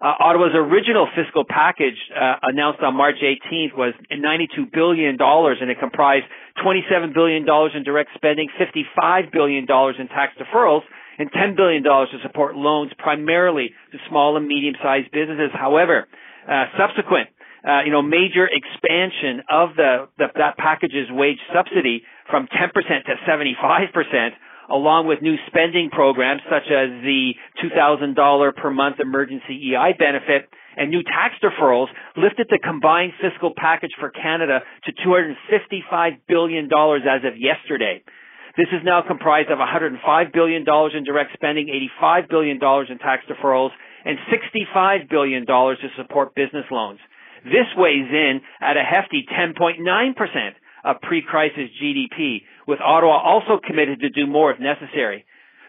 uh, 0.00 0.16
Ottawa's 0.18 0.56
original 0.56 1.06
fiscal 1.14 1.44
package 1.44 1.98
uh, 2.16 2.36
announced 2.42 2.80
on 2.80 2.96
March 2.96 3.16
18th 3.20 3.76
was 3.76 3.92
$92 4.10 4.72
billion 4.72 5.16
and 5.20 5.70
it 5.70 5.78
comprised 5.78 6.24
$27 6.64 7.12
billion 7.12 7.44
in 7.44 7.82
direct 7.84 8.10
spending, 8.14 8.48
$55 8.58 9.30
billion 9.30 9.64
in 9.68 10.08
tax 10.08 10.32
deferrals, 10.40 10.80
and 11.18 11.30
$10 11.32 11.54
billion 11.54 11.82
to 11.82 12.06
support 12.22 12.56
loans 12.56 12.90
primarily 12.96 13.72
to 13.92 13.98
small 14.08 14.38
and 14.38 14.48
medium-sized 14.48 15.10
businesses. 15.12 15.50
However, 15.52 16.08
uh, 16.48 16.64
subsequent 16.78 17.28
uh, 17.66 17.82
you 17.84 17.92
know, 17.92 18.02
major 18.02 18.48
expansion 18.48 19.42
of 19.50 19.76
the, 19.76 20.08
the 20.18 20.26
that 20.36 20.56
package's 20.56 21.10
wage 21.10 21.38
subsidy 21.54 22.02
from 22.30 22.46
10% 22.46 22.72
to 22.72 23.14
75%, 23.28 24.30
along 24.70 25.06
with 25.06 25.20
new 25.20 25.36
spending 25.48 25.90
programs 25.90 26.40
such 26.48 26.70
as 26.70 26.88
the 27.02 27.34
$2,000 27.62 28.56
per 28.56 28.70
month 28.70 28.96
emergency 29.00 29.74
EI 29.74 29.92
benefit 29.98 30.48
and 30.76 30.90
new 30.90 31.02
tax 31.02 31.34
deferrals 31.42 31.88
lifted 32.16 32.46
the 32.48 32.58
combined 32.62 33.12
fiscal 33.20 33.52
package 33.56 33.90
for 33.98 34.10
Canada 34.10 34.60
to 34.84 34.92
$255 34.92 36.20
billion 36.28 36.66
as 36.66 37.22
of 37.26 37.36
yesterday. 37.36 38.02
This 38.56 38.68
is 38.72 38.80
now 38.84 39.02
comprised 39.06 39.50
of 39.50 39.58
$105 39.58 40.32
billion 40.32 40.64
in 40.66 41.04
direct 41.04 41.32
spending, 41.34 41.68
$85 42.02 42.28
billion 42.28 42.56
in 42.56 42.98
tax 42.98 43.24
deferrals, 43.28 43.70
and 44.04 44.18
$65 44.32 45.08
billion 45.08 45.46
to 45.46 45.76
support 45.96 46.34
business 46.34 46.64
loans. 46.70 46.98
This 47.44 47.66
weighs 47.76 48.08
in 48.10 48.40
at 48.60 48.76
a 48.76 48.82
hefty 48.82 49.24
10.9% 49.28 49.80
of 50.84 51.00
pre-crisis 51.02 51.68
GDP, 51.82 52.42
with 52.66 52.80
Ottawa 52.80 53.20
also 53.22 53.60
committed 53.64 54.00
to 54.00 54.10
do 54.10 54.26
more 54.26 54.50
if 54.52 54.60
necessary. 54.60 55.24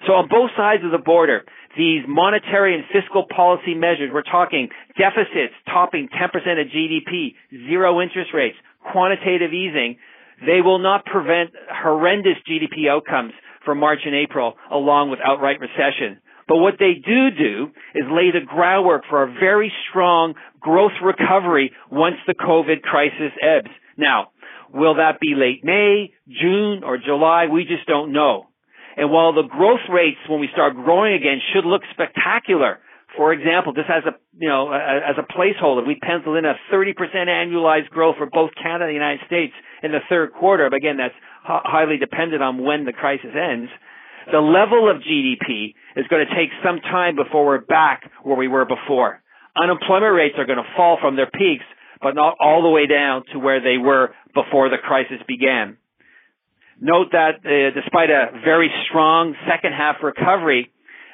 So 0.08 0.14
on 0.14 0.30
both 0.30 0.50
sides 0.58 0.84
of 0.84 0.92
the 0.92 1.04
border, 1.04 1.44
these 1.78 2.04
monetary 2.08 2.76
and 2.76 2.84
fiscal 2.92 3.26
policy 3.34 3.76
measures, 3.76 4.10
we're 4.14 4.24
talking 4.24 4.70
deficits 4.98 5.54
topping 5.68 6.10
10% 6.10 6.26
of 6.36 6.68
GDP, 6.68 7.36
zero 7.70 8.02
interest 8.02 8.32
rates, 8.34 8.56
quantitative 8.92 9.54
easing, 9.54 9.98
they 10.46 10.62
will 10.62 10.80
not 10.80 11.06
prevent 11.06 11.52
horrendous 11.70 12.38
GDP 12.50 12.90
outcomes 12.90 13.34
for 13.64 13.76
March 13.76 14.00
and 14.06 14.16
April 14.16 14.56
along 14.72 15.12
with 15.12 15.20
outright 15.24 15.60
recession. 15.60 16.18
But 16.52 16.58
what 16.58 16.74
they 16.80 17.00
do 17.00 17.32
do 17.32 17.72
is 17.96 18.04
lay 18.12 18.28
the 18.36 18.44
groundwork 18.46 19.04
for 19.10 19.24
a 19.24 19.32
very 19.40 19.72
strong 19.88 20.34
growth 20.60 20.92
recovery 21.02 21.72
once 21.90 22.18
the 22.28 22.34
COVID 22.34 22.82
crisis 22.82 23.32
ebbs. 23.42 23.72
Now, 23.96 24.32
will 24.74 24.96
that 24.96 25.22
be 25.22 25.32
late 25.34 25.64
May, 25.64 26.12
June, 26.28 26.84
or 26.84 26.98
July? 26.98 27.48
We 27.48 27.64
just 27.64 27.88
don't 27.88 28.12
know. 28.12 28.48
And 28.98 29.10
while 29.10 29.32
the 29.32 29.48
growth 29.48 29.88
rates 29.90 30.20
when 30.28 30.42
we 30.42 30.50
start 30.52 30.76
growing 30.76 31.14
again 31.14 31.40
should 31.54 31.64
look 31.64 31.84
spectacular 31.94 32.80
For 33.16 33.32
example, 33.32 33.72
just 33.72 33.90
as 33.90 34.04
a 34.04 34.16
you 34.38 34.50
know 34.50 34.72
as 34.74 35.16
a 35.18 35.24
placeholder, 35.24 35.88
we 35.88 35.96
penciled 35.96 36.36
in 36.36 36.44
a 36.44 36.56
30% 36.72 36.96
annualized 37.28 37.90
growth 37.92 38.16
for 38.18 38.28
both 38.28 38.52
Canada 38.56 38.86
and 38.86 38.92
the 38.92 39.00
United 39.00 39.26
States 39.26 39.54
in 39.84 39.92
the 39.92 40.00
third 40.10 40.34
quarter. 40.34 40.70
But 40.70 40.78
again, 40.78 40.98
that's 40.98 41.16
highly 41.44 41.98
dependent 41.98 42.44
on 42.44 42.64
when 42.64 42.84
the 42.84 42.94
crisis 42.94 43.32
ends. 43.36 43.72
The 44.30 44.40
level 44.40 44.90
of 44.90 45.02
GDP 45.02 45.74
is 45.96 46.06
going 46.10 46.26
to 46.28 46.36
take 46.36 46.50
some 46.64 46.80
time 46.80 47.16
before 47.16 47.46
we're 47.46 47.62
back 47.62 48.04
where 48.24 48.38
we 48.38 48.48
were 48.48 48.66
before. 48.66 49.22
Unemployment 49.56 50.14
rates 50.14 50.36
are 50.38 50.46
going 50.46 50.62
to 50.62 50.76
fall 50.76 50.98
from 51.02 51.16
their 51.16 51.30
peaks, 51.30 51.66
but 52.02 52.16
not 52.16 52.36
all 52.40 52.62
the 52.62 52.70
way 52.70 52.88
down 52.88 53.24
to 53.34 53.40
where 53.40 53.62
they 53.62 53.78
were 53.78 54.14
before 54.34 54.70
the 54.70 54.78
crisis 54.78 55.18
began. 55.28 55.78
Note 56.80 57.12
that 57.12 57.46
uh, 57.46 57.74
despite 57.80 58.10
a 58.10 58.32
very 58.44 58.70
strong 58.90 59.36
second 59.50 59.74
half 59.74 59.98
recovery, 60.02 60.72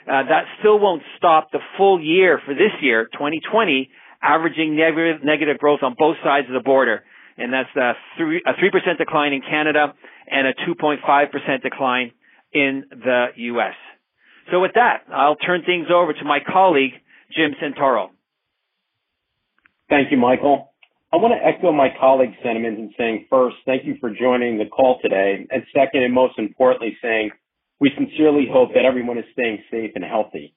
uh, 0.08 0.24
that 0.24 0.46
still 0.60 0.80
won't 0.80 1.04
stop 1.18 1.52
the 1.52 1.60
full 1.78 2.02
year 2.02 2.40
for 2.46 2.54
this 2.54 2.72
year, 2.82 3.06
2020, 3.12 3.90
averaging 4.22 4.78
negative, 4.78 5.24
negative 5.24 5.58
growth 5.58 5.80
on 5.84 5.96
both 5.98 6.16
sides 6.24 6.48
of 6.48 6.54
the 6.54 6.64
border. 6.64 7.04
And 7.38 7.52
that's 7.52 7.70
a 7.76 7.94
3, 8.18 8.42
a 8.46 8.54
3% 8.54 8.98
decline 8.98 9.34
in 9.34 9.42
Canada 9.42 9.94
and 10.30 10.48
a 10.48 10.54
2.5% 10.54 11.62
decline 11.62 12.12
in 12.58 12.84
the 12.90 13.28
U.S. 13.36 13.76
So 14.52 14.60
with 14.60 14.72
that, 14.76 15.04
I'll 15.14 15.36
turn 15.36 15.64
things 15.66 15.88
over 15.94 16.14
to 16.14 16.24
my 16.24 16.40
colleague, 16.40 16.94
Jim 17.36 17.52
Santoro. 17.62 18.10
Thank 19.90 20.12
you, 20.12 20.18
Michael. 20.18 20.74
I 21.14 21.18
want 21.18 21.34
to 21.34 21.46
echo 21.46 21.72
my 21.72 21.88
colleague's 22.00 22.36
sentiments 22.44 22.80
in 22.80 22.94
saying 22.98 23.28
first, 23.30 23.56
thank 23.66 23.86
you 23.86 23.96
for 24.02 24.10
joining 24.10 24.58
the 24.58 24.66
call 24.66 25.00
today. 25.02 25.48
And 25.50 25.64
second, 25.74 26.04
and 26.04 26.14
most 26.14 26.38
importantly, 26.38 26.98
saying 27.02 27.32
we 27.80 27.92
sincerely 27.96 28.48
hope 28.52 28.74
that 28.74 28.84
everyone 28.84 29.18
is 29.18 29.26
staying 29.32 29.64
safe 29.72 29.92
and 29.96 30.04
healthy. 30.04 30.54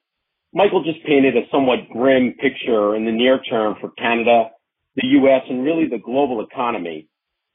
Michael 0.52 0.82
just 0.82 1.04
painted 1.06 1.36
a 1.36 1.42
somewhat 1.52 1.88
grim 1.92 2.34
picture 2.40 2.96
in 2.96 3.04
the 3.04 3.12
near 3.12 3.40
term 3.42 3.76
for 3.80 3.90
Canada, 3.90 4.50
the 4.96 5.06
U.S., 5.22 5.42
and 5.48 5.62
really 5.62 5.86
the 5.88 6.02
global 6.04 6.44
economy. 6.44 7.06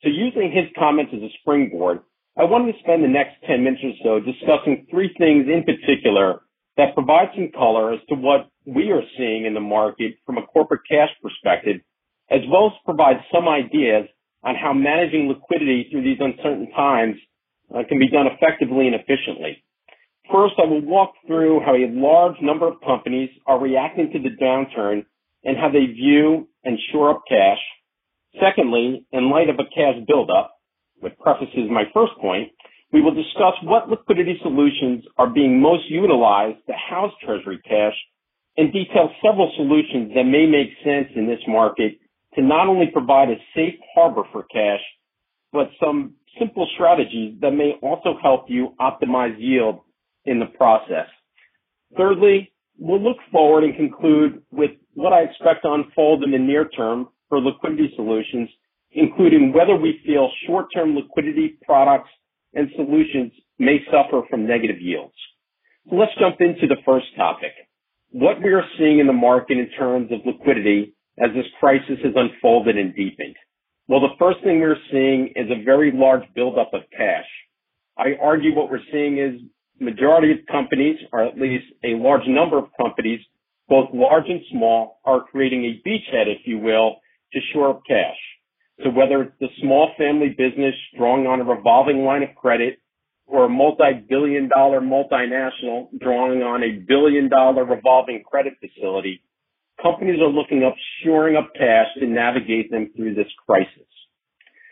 So 0.01 0.09
using 0.09 0.51
his 0.51 0.65
comments 0.79 1.11
as 1.13 1.21
a 1.21 1.29
springboard, 1.41 1.99
I 2.37 2.43
wanted 2.43 2.73
to 2.73 2.79
spend 2.79 3.03
the 3.03 3.07
next 3.07 3.39
10 3.47 3.63
minutes 3.63 3.81
or 3.83 3.95
so 4.03 4.19
discussing 4.19 4.87
three 4.91 5.07
things 5.17 5.47
in 5.47 5.63
particular 5.63 6.41
that 6.75 6.93
provide 6.93 7.29
some 7.33 7.49
color 7.55 7.93
as 7.93 8.01
to 8.09 8.15
what 8.15 8.49
we 8.65 8.91
are 8.91 9.03
seeing 9.17 9.45
in 9.45 9.53
the 9.53 9.61
market 9.63 10.15
from 10.25 10.37
a 10.37 10.45
corporate 10.45 10.81
cash 10.89 11.09
perspective, 11.23 11.79
as 12.29 12.41
well 12.51 12.67
as 12.67 12.73
provide 12.83 13.23
some 13.31 13.47
ideas 13.47 14.07
on 14.43 14.55
how 14.55 14.73
managing 14.73 15.29
liquidity 15.29 15.87
through 15.89 16.03
these 16.03 16.19
uncertain 16.19 16.69
times 16.75 17.15
uh, 17.73 17.83
can 17.87 17.99
be 17.99 18.09
done 18.09 18.27
effectively 18.27 18.87
and 18.87 18.95
efficiently. 18.95 19.63
First, 20.29 20.55
I 20.57 20.67
will 20.67 20.81
walk 20.81 21.13
through 21.25 21.61
how 21.61 21.73
a 21.73 21.87
large 21.87 22.35
number 22.41 22.67
of 22.67 22.81
companies 22.85 23.29
are 23.47 23.59
reacting 23.59 24.11
to 24.11 24.19
the 24.19 24.35
downturn 24.35 25.05
and 25.45 25.55
how 25.55 25.69
they 25.69 25.85
view 25.85 26.49
and 26.65 26.77
shore 26.91 27.11
up 27.11 27.21
cash. 27.29 27.59
Secondly, 28.41 29.05
in 29.13 29.29
light 29.29 29.49
of 29.49 29.55
a 29.55 29.69
cash 29.69 30.03
buildup, 30.05 30.54
which 30.99 31.17
prefaces 31.19 31.69
my 31.69 31.83
first 31.93 32.13
point, 32.21 32.51
we 32.91 33.01
will 33.01 33.13
discuss 33.13 33.53
what 33.63 33.89
liquidity 33.89 34.39
solutions 34.41 35.03
are 35.17 35.29
being 35.29 35.61
most 35.61 35.89
utilized 35.89 36.59
to 36.67 36.73
house 36.73 37.11
treasury 37.23 37.59
cash 37.67 37.93
and 38.57 38.71
detail 38.71 39.09
several 39.21 39.51
solutions 39.57 40.11
that 40.15 40.23
may 40.23 40.45
make 40.45 40.69
sense 40.83 41.09
in 41.15 41.27
this 41.27 41.41
market 41.47 41.99
to 42.35 42.41
not 42.41 42.67
only 42.67 42.87
provide 42.87 43.29
a 43.29 43.35
safe 43.55 43.75
harbor 43.93 44.23
for 44.31 44.43
cash, 44.43 44.79
but 45.51 45.69
some 45.79 46.13
simple 46.39 46.67
strategies 46.75 47.35
that 47.41 47.51
may 47.51 47.73
also 47.81 48.17
help 48.21 48.45
you 48.47 48.73
optimize 48.79 49.35
yield 49.37 49.79
in 50.25 50.39
the 50.39 50.45
process. 50.45 51.07
Thirdly, 51.97 52.51
we'll 52.77 53.01
look 53.01 53.17
forward 53.31 53.63
and 53.63 53.75
conclude 53.75 54.41
with 54.51 54.71
what 54.93 55.13
I 55.13 55.21
expect 55.21 55.63
to 55.63 55.71
unfold 55.71 56.23
in 56.23 56.31
the 56.31 56.39
near 56.39 56.67
term 56.69 57.07
for 57.29 57.39
liquidity 57.39 57.91
solutions, 57.95 58.49
including 58.95 59.51
whether 59.53 59.75
we 59.75 59.99
feel 60.05 60.31
short-term 60.47 60.95
liquidity 60.95 61.57
products 61.63 62.09
and 62.53 62.69
solutions 62.75 63.33
may 63.59 63.79
suffer 63.91 64.21
from 64.29 64.47
negative 64.47 64.81
yields. 64.81 65.13
So 65.89 65.97
let's 65.97 66.13
jump 66.17 66.37
into 66.39 66.65
the 66.67 66.81
first 66.85 67.07
topic. 67.15 67.51
What 68.11 68.41
we 68.41 68.53
are 68.53 68.63
seeing 68.77 68.99
in 68.99 69.07
the 69.07 69.13
market 69.13 69.57
in 69.57 69.69
terms 69.77 70.09
of 70.11 70.25
liquidity 70.25 70.95
as 71.19 71.31
this 71.35 71.45
crisis 71.59 71.99
has 72.03 72.13
unfolded 72.15 72.77
and 72.77 72.95
deepened. 72.95 73.35
Well, 73.87 73.99
the 73.99 74.15
first 74.17 74.39
thing 74.43 74.61
we're 74.61 74.77
seeing 74.89 75.33
is 75.35 75.51
a 75.51 75.63
very 75.63 75.91
large 75.93 76.23
buildup 76.33 76.73
of 76.73 76.81
cash. 76.97 77.27
I 77.97 78.15
argue 78.21 78.55
what 78.55 78.71
we're 78.71 78.79
seeing 78.91 79.19
is 79.19 79.41
majority 79.79 80.31
of 80.31 80.37
companies, 80.49 80.97
or 81.11 81.23
at 81.23 81.37
least 81.37 81.65
a 81.83 81.95
large 81.95 82.27
number 82.27 82.57
of 82.57 82.65
companies, 82.77 83.19
both 83.67 83.89
large 83.93 84.25
and 84.27 84.41
small, 84.51 84.99
are 85.03 85.25
creating 85.29 85.65
a 85.65 85.87
beachhead, 85.87 86.27
if 86.27 86.47
you 86.47 86.59
will, 86.59 86.95
to 87.33 87.39
shore 87.53 87.69
up 87.71 87.81
cash. 87.87 88.17
So 88.83 88.89
whether 88.89 89.21
it's 89.23 89.39
the 89.39 89.47
small 89.61 89.91
family 89.97 90.29
business 90.29 90.75
drawing 90.97 91.27
on 91.27 91.39
a 91.39 91.43
revolving 91.43 92.03
line 92.03 92.23
of 92.23 92.35
credit 92.35 92.79
or 93.25 93.45
a 93.45 93.49
multi-billion 93.49 94.49
dollar 94.49 94.81
multinational 94.81 95.87
drawing 95.99 96.43
on 96.43 96.61
a 96.61 96.83
billion 96.85 97.29
dollar 97.29 97.63
revolving 97.63 98.23
credit 98.23 98.53
facility, 98.59 99.21
companies 99.81 100.19
are 100.19 100.29
looking 100.29 100.63
up 100.63 100.75
shoring 101.03 101.37
up 101.37 101.51
cash 101.53 101.87
to 101.99 102.05
navigate 102.05 102.69
them 102.69 102.91
through 102.95 103.15
this 103.15 103.31
crisis. 103.45 103.87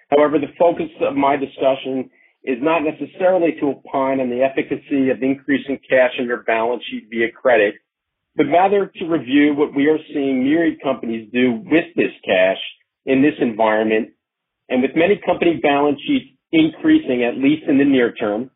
However, 0.10 0.38
the 0.38 0.53
focus 0.60 0.91
of 1.01 1.15
my 1.15 1.38
discussion 1.38 2.10
is 2.43 2.60
not 2.62 2.83
necessarily 2.83 3.53
to 3.60 3.67
opine 3.67 4.19
on 4.19 4.29
the 4.29 4.43
efficacy 4.43 5.10
of 5.10 5.24
increasing 5.24 5.79
cash 5.89 6.12
on 6.19 6.27
your 6.27 6.43
balance 6.43 6.83
sheet 6.91 7.07
via 7.10 7.31
credit, 7.31 7.75
but 8.36 8.45
rather 8.51 8.91
to 9.00 9.05
review 9.05 9.53
what 9.55 9.74
we 9.74 9.88
are 9.88 9.98
seeing 10.13 10.43
myriad 10.43 10.81
companies 10.83 11.31
do 11.31 11.53
with 11.53 11.86
this 11.95 12.12
cash 12.25 12.60
in 13.05 13.22
this 13.22 13.36
environment. 13.39 14.10
And 14.69 14.81
with 14.81 14.91
many 14.95 15.19
company 15.25 15.60
balance 15.62 16.00
sheets 16.05 16.38
increasing, 16.51 17.24
at 17.24 17.38
least 17.38 17.63
in 17.67 17.77
the 17.77 17.86
near 17.86 18.13
term, 18.13 18.50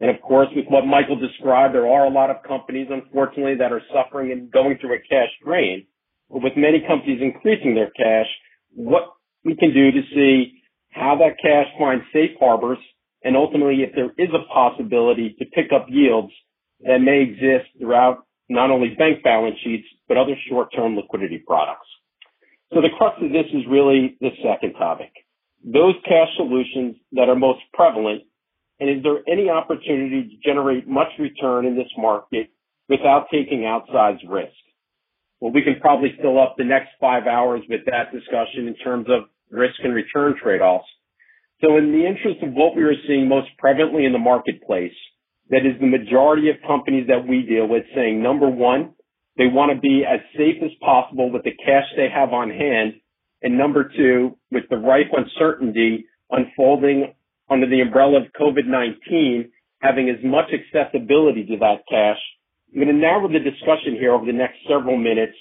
and 0.00 0.10
of 0.10 0.20
course, 0.20 0.48
with 0.54 0.66
what 0.68 0.86
Michael 0.86 1.16
described, 1.16 1.74
there 1.74 1.86
are 1.86 2.04
a 2.04 2.10
lot 2.10 2.30
of 2.30 2.42
companies, 2.42 2.88
unfortunately, 2.90 3.54
that 3.56 3.72
are 3.72 3.80
suffering 3.92 4.32
and 4.32 4.50
going 4.50 4.76
through 4.80 4.94
a 4.94 4.98
cash 4.98 5.30
drain 5.44 5.86
But 6.28 6.42
with 6.42 6.52
many 6.56 6.82
companies 6.86 7.20
increasing 7.22 7.74
their 7.74 7.90
cash, 7.90 8.26
what 8.74 9.14
we 9.44 9.56
can 9.56 9.72
do 9.72 9.92
to 9.92 10.02
see 10.14 10.60
how 10.90 11.16
that 11.18 11.38
cash 11.40 11.66
finds 11.78 12.04
safe 12.12 12.32
harbors 12.38 12.78
and 13.22 13.36
ultimately 13.36 13.82
if 13.82 13.94
there 13.94 14.12
is 14.18 14.30
a 14.34 14.52
possibility 14.52 15.34
to 15.38 15.44
pick 15.46 15.72
up 15.74 15.86
yields 15.88 16.32
that 16.80 16.98
may 16.98 17.22
exist 17.22 17.70
throughout 17.78 18.26
not 18.48 18.70
only 18.70 18.94
bank 18.98 19.22
balance 19.22 19.56
sheets, 19.64 19.86
but 20.06 20.18
other 20.18 20.34
short-term 20.48 20.96
liquidity 20.96 21.42
products. 21.46 21.86
So 22.74 22.80
the 22.80 22.90
crux 22.98 23.16
of 23.22 23.30
this 23.30 23.46
is 23.52 23.62
really 23.70 24.16
the 24.20 24.30
second 24.42 24.74
topic. 24.74 25.12
Those 25.64 25.94
cash 26.04 26.28
solutions 26.36 26.96
that 27.12 27.28
are 27.28 27.36
most 27.36 27.60
prevalent, 27.72 28.22
and 28.80 28.90
is 28.90 29.02
there 29.02 29.22
any 29.28 29.48
opportunity 29.48 30.28
to 30.28 30.48
generate 30.48 30.86
much 30.88 31.08
return 31.18 31.64
in 31.64 31.76
this 31.76 31.90
market 31.96 32.50
without 32.88 33.28
taking 33.30 33.60
outsized 33.60 34.28
risk? 34.28 34.52
well, 35.44 35.52
we 35.52 35.60
can 35.60 35.78
probably 35.78 36.08
fill 36.22 36.40
up 36.40 36.54
the 36.56 36.64
next 36.64 36.88
five 36.98 37.26
hours 37.26 37.60
with 37.68 37.82
that 37.84 38.10
discussion 38.10 38.66
in 38.66 38.74
terms 38.76 39.06
of 39.10 39.28
risk 39.50 39.74
and 39.84 39.94
return 39.94 40.34
trade-offs. 40.42 40.86
So 41.60 41.76
in 41.76 41.92
the 41.92 42.06
interest 42.06 42.42
of 42.42 42.54
what 42.54 42.74
we 42.74 42.82
are 42.82 42.96
seeing 43.06 43.28
most 43.28 43.48
prevalently 43.62 44.06
in 44.06 44.12
the 44.12 44.18
marketplace, 44.18 44.96
that 45.50 45.66
is 45.66 45.78
the 45.78 45.86
majority 45.86 46.48
of 46.48 46.56
companies 46.66 47.08
that 47.08 47.28
we 47.28 47.42
deal 47.42 47.68
with 47.68 47.84
saying, 47.94 48.22
number 48.22 48.48
one, 48.48 48.94
they 49.36 49.46
want 49.46 49.72
to 49.74 49.80
be 49.80 50.04
as 50.08 50.20
safe 50.36 50.62
as 50.62 50.70
possible 50.80 51.30
with 51.30 51.44
the 51.44 51.52
cash 51.52 51.84
they 51.96 52.08
have 52.12 52.32
on 52.32 52.50
hand. 52.50 52.94
And 53.42 53.58
number 53.58 53.90
two, 53.96 54.36
with 54.50 54.64
the 54.70 54.76
ripe 54.76 55.10
uncertainty 55.12 56.06
unfolding 56.30 57.14
under 57.50 57.68
the 57.68 57.80
umbrella 57.80 58.20
of 58.20 58.32
COVID-19, 58.40 59.50
having 59.80 60.08
as 60.08 60.24
much 60.24 60.46
accessibility 60.52 61.44
to 61.46 61.58
that 61.58 61.82
cash 61.90 62.18
I'm 62.74 62.82
going 62.82 62.92
to 62.92 63.00
narrow 63.00 63.28
the 63.28 63.38
discussion 63.38 63.94
here 64.00 64.12
over 64.12 64.26
the 64.26 64.32
next 64.32 64.56
several 64.68 64.96
minutes 64.96 65.34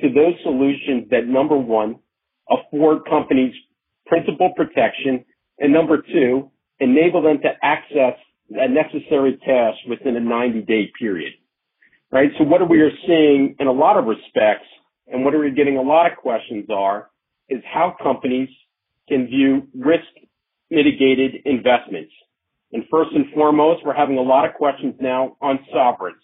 to 0.00 0.08
those 0.08 0.34
solutions 0.42 1.06
that 1.10 1.24
number 1.26 1.56
one, 1.56 2.00
afford 2.50 3.04
companies 3.08 3.54
principal 4.06 4.52
protection, 4.56 5.24
and 5.60 5.72
number 5.72 6.02
two, 6.02 6.50
enable 6.80 7.22
them 7.22 7.38
to 7.42 7.50
access 7.62 8.18
that 8.50 8.70
necessary 8.70 9.38
cash 9.44 9.76
within 9.88 10.16
a 10.16 10.20
90 10.20 10.62
day 10.62 10.90
period. 10.98 11.32
Right? 12.12 12.30
So 12.38 12.44
what 12.44 12.68
we 12.68 12.80
are 12.80 12.90
seeing 13.06 13.56
in 13.58 13.66
a 13.66 13.72
lot 13.72 13.96
of 13.96 14.06
respects, 14.06 14.66
and 15.06 15.24
what 15.24 15.34
we're 15.34 15.50
getting 15.50 15.76
a 15.76 15.82
lot 15.82 16.10
of 16.10 16.18
questions 16.18 16.66
are, 16.70 17.10
is 17.48 17.62
how 17.72 17.94
companies 18.02 18.48
can 19.08 19.26
view 19.26 19.68
risk 19.74 20.06
mitigated 20.70 21.42
investments. 21.44 22.12
And 22.72 22.84
first 22.90 23.10
and 23.14 23.26
foremost, 23.34 23.84
we're 23.84 23.94
having 23.94 24.18
a 24.18 24.22
lot 24.22 24.48
of 24.48 24.54
questions 24.54 24.94
now 25.00 25.36
on 25.40 25.58
sovereigns 25.72 26.22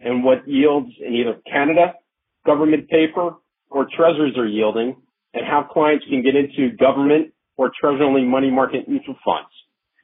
and 0.00 0.22
what 0.22 0.46
yields 0.46 0.90
in 1.04 1.14
either 1.14 1.40
Canada, 1.50 1.94
government 2.46 2.88
paper, 2.88 3.32
or 3.70 3.86
treasuries 3.96 4.36
are 4.36 4.46
yielding, 4.46 4.96
and 5.34 5.44
how 5.46 5.66
clients 5.70 6.04
can 6.08 6.22
get 6.22 6.34
into 6.36 6.76
government 6.76 7.32
or 7.56 7.70
treasury 7.80 8.04
only 8.04 8.24
money 8.24 8.50
market 8.50 8.88
mutual 8.88 9.16
funds. 9.24 9.50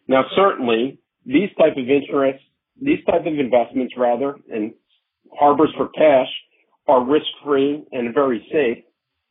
Now, 0.09 0.25
certainly, 0.37 0.99
these 1.25 1.49
type 1.59 1.77
of 1.77 1.89
interests, 1.89 2.45
these 2.81 3.03
type 3.07 3.23
of 3.23 3.39
investments 3.39 3.95
rather, 3.97 4.37
and 4.53 4.75
harbors 5.33 5.71
for 5.77 5.89
cash 5.89 6.29
are 6.87 7.05
risk-free 7.05 7.85
and 7.93 8.15
very 8.15 8.47
safe. 8.53 8.85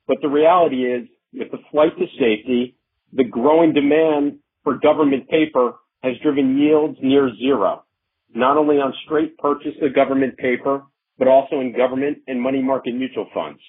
But 0.07 0.17
the 0.21 0.29
reality 0.29 0.85
is, 0.85 1.07
with 1.33 1.51
the 1.51 1.59
flight 1.71 1.97
to 1.97 2.05
safety, 2.19 2.75
the 3.13 3.23
growing 3.23 3.73
demand 3.73 4.39
for 4.63 4.77
government 4.77 5.29
paper 5.29 5.73
has 6.01 6.13
driven 6.21 6.57
yields 6.57 6.97
near 7.01 7.31
zero, 7.38 7.83
not 8.33 8.57
only 8.57 8.77
on 8.77 8.93
straight 9.05 9.38
purchase 9.38 9.75
of 9.81 9.95
government 9.95 10.38
paper, 10.38 10.83
but 11.17 11.27
also 11.27 11.59
in 11.59 11.75
government 11.75 12.17
and 12.27 12.41
money 12.41 12.62
market 12.62 12.93
mutual 12.93 13.27
funds. 13.33 13.59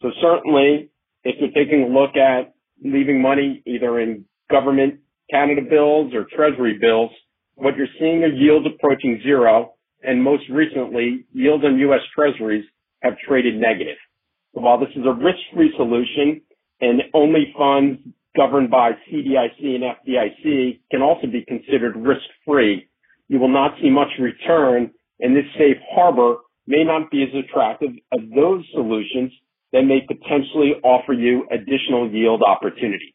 So 0.00 0.10
certainly, 0.20 0.90
if 1.24 1.36
you're 1.40 1.50
taking 1.50 1.82
a 1.82 1.88
look 1.88 2.16
at 2.16 2.54
leaving 2.82 3.20
money 3.20 3.62
either 3.66 4.00
in 4.00 4.24
government 4.50 5.00
Canada 5.30 5.62
bills 5.68 6.14
or 6.14 6.26
treasury 6.34 6.78
bills, 6.80 7.10
what 7.56 7.76
you're 7.76 7.88
seeing 7.98 8.22
are 8.22 8.28
yields 8.28 8.66
approaching 8.66 9.20
zero, 9.22 9.74
and 10.02 10.22
most 10.22 10.44
recently, 10.50 11.24
yields 11.32 11.64
on 11.64 11.78
U.S. 11.78 12.00
treasuries 12.14 12.64
have 13.02 13.14
traded 13.26 13.56
negative. 13.56 13.96
While 14.52 14.78
this 14.78 14.90
is 14.96 15.04
a 15.06 15.12
risk-free 15.12 15.72
solution 15.76 16.40
and 16.80 17.02
only 17.14 17.52
funds 17.56 18.00
governed 18.36 18.70
by 18.70 18.92
CDIC 19.10 19.60
and 19.60 19.84
FDIC 19.84 20.80
can 20.90 21.02
also 21.02 21.26
be 21.26 21.44
considered 21.46 21.96
risk-free, 21.96 22.88
you 23.28 23.38
will 23.38 23.52
not 23.52 23.72
see 23.82 23.90
much 23.90 24.08
return, 24.18 24.90
and 25.20 25.36
this 25.36 25.44
safe 25.58 25.76
harbor 25.90 26.36
may 26.66 26.84
not 26.84 27.10
be 27.10 27.22
as 27.22 27.44
attractive 27.44 27.90
as 28.12 28.20
those 28.34 28.64
solutions 28.72 29.32
that 29.72 29.82
may 29.82 30.00
potentially 30.06 30.74
offer 30.82 31.12
you 31.12 31.46
additional 31.50 32.10
yield 32.10 32.42
opportunities. 32.42 33.14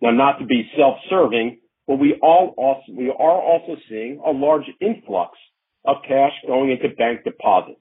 Now, 0.00 0.10
not 0.10 0.38
to 0.38 0.46
be 0.46 0.68
self-serving, 0.76 1.60
but 1.86 1.96
we 1.96 2.18
all 2.22 2.54
also, 2.56 2.92
we 2.92 3.08
are 3.08 3.40
also 3.40 3.76
seeing 3.88 4.20
a 4.24 4.30
large 4.30 4.66
influx 4.80 5.38
of 5.84 5.96
cash 6.06 6.32
going 6.46 6.70
into 6.70 6.94
bank 6.96 7.24
deposits. 7.24 7.80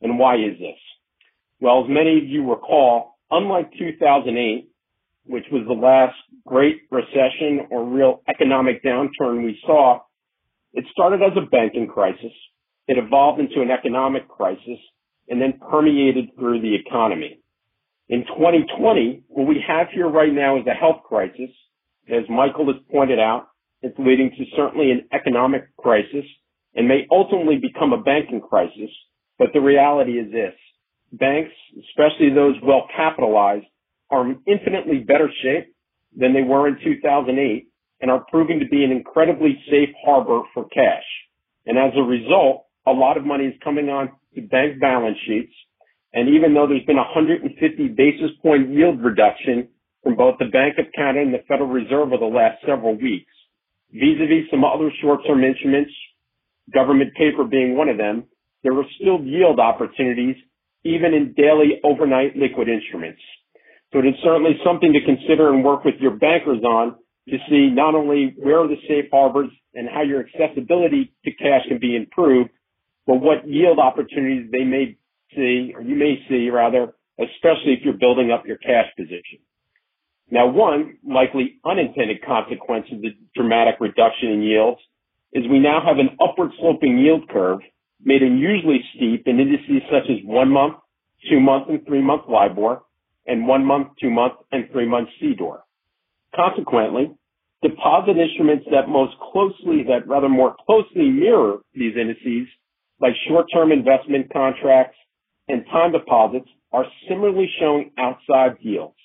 And 0.00 0.18
why 0.18 0.36
is 0.36 0.58
this? 0.58 0.78
Well, 1.60 1.84
as 1.84 1.90
many 1.90 2.18
of 2.18 2.24
you 2.24 2.48
recall, 2.50 3.18
unlike 3.30 3.70
2008, 3.78 4.68
which 5.24 5.44
was 5.52 5.62
the 5.66 5.74
last 5.74 6.16
great 6.46 6.82
recession 6.90 7.68
or 7.70 7.84
real 7.84 8.22
economic 8.28 8.82
downturn 8.82 9.44
we 9.44 9.58
saw, 9.64 10.00
it 10.72 10.84
started 10.90 11.20
as 11.22 11.36
a 11.36 11.46
banking 11.46 11.86
crisis. 11.86 12.32
It 12.88 12.98
evolved 12.98 13.40
into 13.40 13.62
an 13.62 13.70
economic 13.70 14.28
crisis 14.28 14.78
and 15.28 15.40
then 15.40 15.60
permeated 15.70 16.30
through 16.36 16.60
the 16.60 16.74
economy. 16.74 17.38
In 18.08 18.24
2020, 18.24 19.22
what 19.28 19.46
we 19.46 19.62
have 19.66 19.86
here 19.94 20.08
right 20.08 20.32
now 20.32 20.58
is 20.58 20.66
a 20.66 20.74
health 20.74 21.02
crisis. 21.04 21.50
As 22.08 22.24
Michael 22.28 22.66
has 22.66 22.82
pointed 22.90 23.20
out, 23.20 23.48
it's 23.80 23.98
leading 23.98 24.30
to 24.30 24.44
certainly 24.56 24.90
an 24.90 25.08
economic 25.12 25.74
crisis 25.76 26.24
and 26.74 26.88
may 26.88 27.06
ultimately 27.10 27.56
become 27.56 27.92
a 27.92 28.02
banking 28.02 28.40
crisis. 28.40 28.90
But 29.38 29.48
the 29.52 29.60
reality 29.60 30.12
is 30.12 30.32
this. 30.32 30.54
Banks, 31.12 31.52
especially 31.90 32.30
those 32.34 32.56
well 32.62 32.86
capitalized, 32.96 33.66
are 34.10 34.24
in 34.26 34.40
infinitely 34.46 35.00
better 35.00 35.30
shape 35.42 35.74
than 36.16 36.34
they 36.34 36.42
were 36.42 36.68
in 36.68 36.78
2008 36.82 37.68
and 38.00 38.10
are 38.10 38.24
proving 38.30 38.60
to 38.60 38.66
be 38.66 38.84
an 38.84 38.90
incredibly 38.90 39.58
safe 39.70 39.94
harbor 40.04 40.42
for 40.52 40.68
cash. 40.68 41.04
And 41.66 41.78
as 41.78 41.92
a 41.96 42.02
result, 42.02 42.66
a 42.86 42.90
lot 42.90 43.16
of 43.16 43.24
money 43.24 43.44
is 43.44 43.54
coming 43.62 43.88
on 43.88 44.10
to 44.34 44.42
bank 44.42 44.80
balance 44.80 45.16
sheets. 45.26 45.52
And 46.12 46.28
even 46.28 46.52
though 46.52 46.66
there's 46.66 46.84
been 46.84 46.98
a 46.98 47.08
150 47.08 47.88
basis 47.96 48.30
point 48.42 48.70
yield 48.70 49.00
reduction 49.00 49.68
from 50.02 50.16
both 50.16 50.36
the 50.38 50.50
Bank 50.50 50.76
of 50.78 50.86
Canada 50.94 51.20
and 51.22 51.34
the 51.34 51.46
Federal 51.48 51.70
Reserve 51.70 52.12
over 52.12 52.18
the 52.18 52.26
last 52.26 52.58
several 52.66 52.94
weeks, 52.98 53.32
vis-a-vis 53.92 54.50
some 54.50 54.64
other 54.64 54.90
short-term 55.00 55.44
instruments, 55.44 55.92
government 56.72 57.14
paper 57.14 57.44
being 57.44 57.76
one 57.76 57.88
of 57.88 57.98
them, 57.98 58.24
there 58.62 58.76
are 58.78 58.84
still 59.00 59.20
yield 59.22 59.58
opportunities 59.58 60.36
even 60.84 61.14
in 61.14 61.34
daily 61.36 61.80
overnight 61.84 62.36
liquid 62.36 62.68
instruments. 62.68 63.20
So 63.92 63.98
it 63.98 64.06
is 64.06 64.14
certainly 64.24 64.58
something 64.64 64.92
to 64.92 65.04
consider 65.04 65.52
and 65.52 65.64
work 65.64 65.84
with 65.84 65.94
your 66.00 66.16
bankers 66.16 66.62
on 66.64 66.96
to 67.28 67.36
see 67.48 67.70
not 67.70 67.94
only 67.94 68.34
where 68.36 68.60
are 68.60 68.68
the 68.68 68.80
safe 68.88 69.10
harbors 69.12 69.50
and 69.74 69.88
how 69.88 70.02
your 70.02 70.24
accessibility 70.26 71.12
to 71.24 71.30
cash 71.32 71.62
can 71.68 71.78
be 71.78 71.94
improved, 71.94 72.50
but 73.06 73.20
what 73.20 73.46
yield 73.48 73.78
opportunities 73.78 74.50
they 74.50 74.64
may 74.64 74.96
see, 75.34 75.72
or 75.74 75.82
you 75.82 75.94
may 75.94 76.16
see 76.28 76.50
rather, 76.50 76.94
especially 77.18 77.74
if 77.74 77.80
you're 77.84 77.94
building 77.94 78.30
up 78.32 78.46
your 78.46 78.58
cash 78.58 78.86
position. 78.96 79.38
Now, 80.30 80.46
one 80.46 80.96
likely 81.04 81.60
unintended 81.64 82.24
consequence 82.24 82.86
of 82.92 83.02
the 83.02 83.10
dramatic 83.34 83.76
reduction 83.80 84.30
in 84.30 84.42
yields 84.42 84.80
is 85.32 85.44
we 85.50 85.58
now 85.58 85.80
have 85.84 85.98
an 85.98 86.16
upward 86.20 86.50
sloping 86.58 86.98
yield 86.98 87.28
curve 87.28 87.60
made 88.04 88.22
unusually 88.22 88.80
steep 88.94 89.26
in 89.26 89.40
indices 89.40 89.82
such 89.90 90.10
as 90.10 90.18
one 90.24 90.50
month, 90.50 90.74
two 91.30 91.40
month, 91.40 91.68
and 91.68 91.84
three 91.86 92.02
month 92.02 92.22
LIBOR, 92.28 92.82
and 93.26 93.46
one 93.46 93.64
month, 93.64 93.88
two 94.00 94.10
month, 94.10 94.34
and 94.50 94.68
three 94.72 94.88
month 94.88 95.08
CDOR. 95.22 95.60
Consequently, 96.34 97.12
deposit 97.62 98.16
instruments 98.16 98.66
that 98.70 98.88
most 98.88 99.14
closely, 99.32 99.84
that 99.84 100.06
rather 100.06 100.28
more 100.28 100.56
closely 100.66 101.10
mirror 101.10 101.58
these 101.74 101.96
indices, 101.96 102.48
like 103.00 103.12
short-term 103.28 103.72
investment 103.72 104.32
contracts 104.32 104.96
and 105.48 105.64
time 105.66 105.92
deposits, 105.92 106.48
are 106.72 106.86
similarly 107.08 107.48
showing 107.60 107.90
outside 107.98 108.56
yields. 108.60 108.96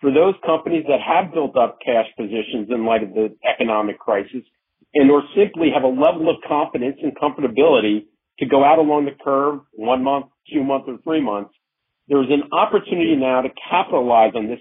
For 0.00 0.12
those 0.12 0.34
companies 0.44 0.84
that 0.88 1.00
have 1.00 1.32
built 1.32 1.56
up 1.56 1.78
cash 1.84 2.06
positions 2.16 2.68
in 2.70 2.86
light 2.86 3.02
of 3.02 3.14
the 3.14 3.34
economic 3.48 3.98
crisis 3.98 4.42
and 4.94 5.10
or 5.10 5.22
simply 5.36 5.70
have 5.74 5.84
a 5.84 5.88
level 5.88 6.28
of 6.28 6.36
confidence 6.46 6.96
and 7.02 7.16
comfortability 7.16 8.06
to 8.38 8.46
go 8.46 8.64
out 8.64 8.78
along 8.78 9.04
the 9.04 9.16
curve 9.22 9.60
one 9.72 10.02
month, 10.02 10.26
two 10.52 10.64
months, 10.64 10.86
or 10.88 10.98
three 11.04 11.22
months, 11.22 11.50
there 12.08 12.22
is 12.22 12.28
an 12.30 12.50
opportunity 12.52 13.14
now 13.16 13.42
to 13.42 13.48
capitalize 13.70 14.32
on 14.34 14.48
this, 14.48 14.58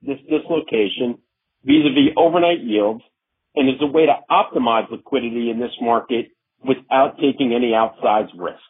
this 0.00 0.18
dislocation 0.30 1.18
vis-a-vis 1.64 2.14
overnight 2.16 2.60
yields 2.62 3.02
and 3.54 3.68
is 3.68 3.76
a 3.80 3.86
way 3.86 4.06
to 4.06 4.14
optimize 4.30 4.90
liquidity 4.90 5.50
in 5.50 5.58
this 5.58 5.74
market 5.80 6.26
without 6.64 7.16
taking 7.18 7.52
any 7.52 7.72
outsized 7.72 8.32
risks. 8.38 8.62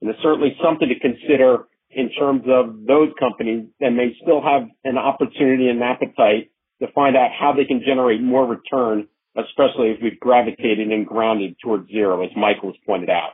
And 0.00 0.10
it's 0.10 0.22
certainly 0.22 0.56
something 0.62 0.88
to 0.88 0.98
consider 1.00 1.66
in 1.90 2.10
terms 2.10 2.42
of 2.46 2.86
those 2.86 3.10
companies 3.18 3.68
that 3.80 3.90
may 3.90 4.14
still 4.22 4.42
have 4.42 4.68
an 4.84 4.98
opportunity 4.98 5.68
and 5.68 5.82
appetite 5.82 6.50
to 6.82 6.92
find 6.92 7.16
out 7.16 7.30
how 7.32 7.54
they 7.56 7.64
can 7.64 7.80
generate 7.84 8.20
more 8.22 8.46
return, 8.46 9.08
especially 9.36 9.90
if 9.90 9.98
we've 10.02 10.18
gravitated 10.20 10.90
and 10.90 11.06
grounded 11.06 11.56
towards 11.62 11.88
zero, 11.90 12.24
as 12.24 12.30
Michael 12.36 12.70
has 12.70 12.80
pointed 12.86 13.10
out. 13.10 13.32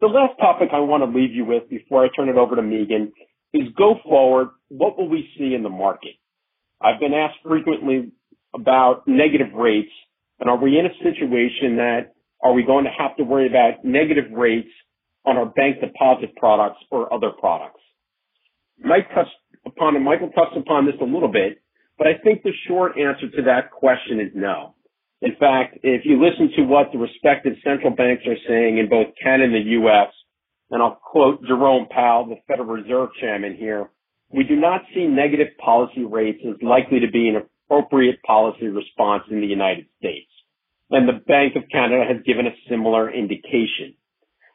The 0.00 0.06
last 0.06 0.38
topic 0.38 0.68
I 0.72 0.80
want 0.80 1.02
to 1.02 1.18
leave 1.18 1.32
you 1.32 1.44
with 1.44 1.68
before 1.68 2.04
I 2.04 2.08
turn 2.14 2.28
it 2.28 2.36
over 2.36 2.56
to 2.56 2.62
Megan 2.62 3.12
is 3.52 3.68
go 3.76 3.94
forward, 4.04 4.48
what 4.68 4.98
will 4.98 5.08
we 5.08 5.28
see 5.38 5.54
in 5.54 5.62
the 5.62 5.70
market? 5.70 6.12
I've 6.80 7.00
been 7.00 7.14
asked 7.14 7.38
frequently 7.42 8.12
about 8.54 9.08
negative 9.08 9.54
rates 9.54 9.90
and 10.40 10.50
are 10.50 10.58
we 10.58 10.78
in 10.78 10.86
a 10.86 10.94
situation 10.98 11.76
that 11.76 12.14
are 12.42 12.52
we 12.52 12.62
going 12.62 12.84
to 12.84 12.90
have 12.90 13.16
to 13.16 13.24
worry 13.24 13.46
about 13.48 13.84
negative 13.84 14.30
rates 14.32 14.68
on 15.24 15.36
our 15.36 15.46
bank 15.46 15.80
deposit 15.80 16.36
products 16.36 16.78
or 16.90 17.12
other 17.12 17.30
products? 17.30 17.80
Mike 18.78 19.08
touched 19.14 19.30
upon 19.64 19.96
it, 19.96 20.00
Michael 20.00 20.30
touched 20.30 20.56
upon 20.56 20.84
this 20.84 20.94
a 21.00 21.04
little 21.04 21.32
bit, 21.32 21.62
but 21.96 22.06
I 22.06 22.18
think 22.22 22.42
the 22.42 22.52
short 22.68 22.98
answer 22.98 23.30
to 23.36 23.42
that 23.42 23.70
question 23.70 24.20
is 24.20 24.32
no. 24.34 24.75
In 25.22 25.34
fact, 25.40 25.78
if 25.82 26.02
you 26.04 26.22
listen 26.22 26.50
to 26.56 26.62
what 26.64 26.92
the 26.92 26.98
respective 26.98 27.54
central 27.64 27.94
banks 27.94 28.24
are 28.26 28.36
saying 28.46 28.78
in 28.78 28.88
both 28.88 29.14
Canada 29.22 29.44
and 29.44 29.54
the 29.54 29.70
U.S., 29.80 30.12
and 30.70 30.82
I'll 30.82 31.00
quote 31.02 31.44
Jerome 31.46 31.86
Powell, 31.88 32.26
the 32.26 32.36
Federal 32.46 32.68
Reserve 32.68 33.10
Chairman 33.20 33.56
here, 33.56 33.90
we 34.30 34.44
do 34.44 34.56
not 34.56 34.82
see 34.92 35.06
negative 35.06 35.56
policy 35.64 36.04
rates 36.04 36.40
as 36.46 36.56
likely 36.60 37.00
to 37.00 37.10
be 37.10 37.28
an 37.28 37.42
appropriate 37.66 38.22
policy 38.22 38.66
response 38.66 39.22
in 39.30 39.40
the 39.40 39.46
United 39.46 39.86
States. 39.98 40.30
And 40.90 41.08
the 41.08 41.24
Bank 41.26 41.56
of 41.56 41.62
Canada 41.70 42.04
has 42.06 42.22
given 42.24 42.46
a 42.46 42.54
similar 42.68 43.10
indication. 43.12 43.94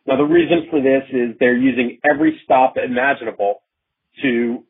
Now, 0.06 0.18
the 0.18 0.24
reason 0.24 0.68
for 0.70 0.82
this 0.82 1.04
is 1.12 1.36
they're 1.40 1.58
using 1.58 2.00
every 2.04 2.40
stop 2.44 2.76
imaginable 2.78 3.62
to 4.22 4.64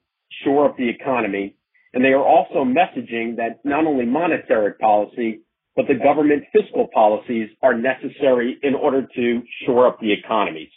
shore 0.43 0.69
up 0.69 0.77
the 0.77 0.89
economy. 0.89 1.55
And 1.93 2.03
they 2.03 2.09
are 2.09 2.25
also 2.25 2.63
messaging 2.63 3.37
that 3.37 3.59
not 3.63 3.85
only 3.85 4.05
monetary 4.05 4.73
policy, 4.73 5.41
but 5.75 5.85
the 5.87 5.95
government 5.95 6.43
fiscal 6.51 6.87
policies 6.93 7.49
are 7.61 7.73
necessary 7.77 8.57
in 8.61 8.75
order 8.75 9.07
to 9.15 9.41
shore 9.65 9.87
up 9.87 9.99
the 9.99 10.11
economies. 10.11 10.69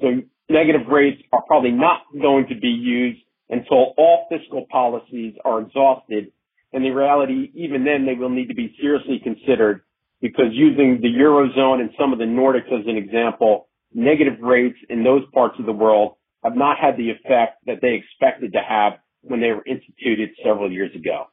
So 0.00 0.22
negative 0.48 0.86
rates 0.90 1.22
are 1.32 1.42
probably 1.46 1.70
not 1.70 2.02
going 2.20 2.46
to 2.48 2.54
be 2.54 2.68
used 2.68 3.20
until 3.48 3.94
all 3.96 4.26
fiscal 4.30 4.66
policies 4.70 5.34
are 5.44 5.60
exhausted. 5.60 6.32
And 6.72 6.84
the 6.84 6.90
reality, 6.90 7.50
even 7.54 7.84
then, 7.84 8.04
they 8.06 8.14
will 8.14 8.30
need 8.30 8.48
to 8.48 8.54
be 8.54 8.74
seriously 8.80 9.20
considered 9.22 9.82
because 10.20 10.46
using 10.52 11.00
the 11.00 11.08
Eurozone 11.08 11.80
and 11.80 11.90
some 11.98 12.12
of 12.12 12.18
the 12.18 12.24
Nordics 12.24 12.72
as 12.72 12.86
an 12.86 12.96
example, 12.96 13.68
negative 13.92 14.40
rates 14.42 14.78
in 14.88 15.04
those 15.04 15.22
parts 15.32 15.56
of 15.58 15.66
the 15.66 15.72
world 15.72 16.16
have 16.42 16.56
not 16.56 16.78
had 16.78 16.96
the 16.96 17.10
effect 17.10 17.64
that 17.66 17.78
they 17.80 17.94
expected 17.94 18.52
to 18.52 18.60
have 18.66 18.94
when 19.22 19.40
they 19.40 19.48
were 19.48 19.64
instituted 19.66 20.30
several 20.44 20.70
years 20.70 20.94
ago. 20.94 21.24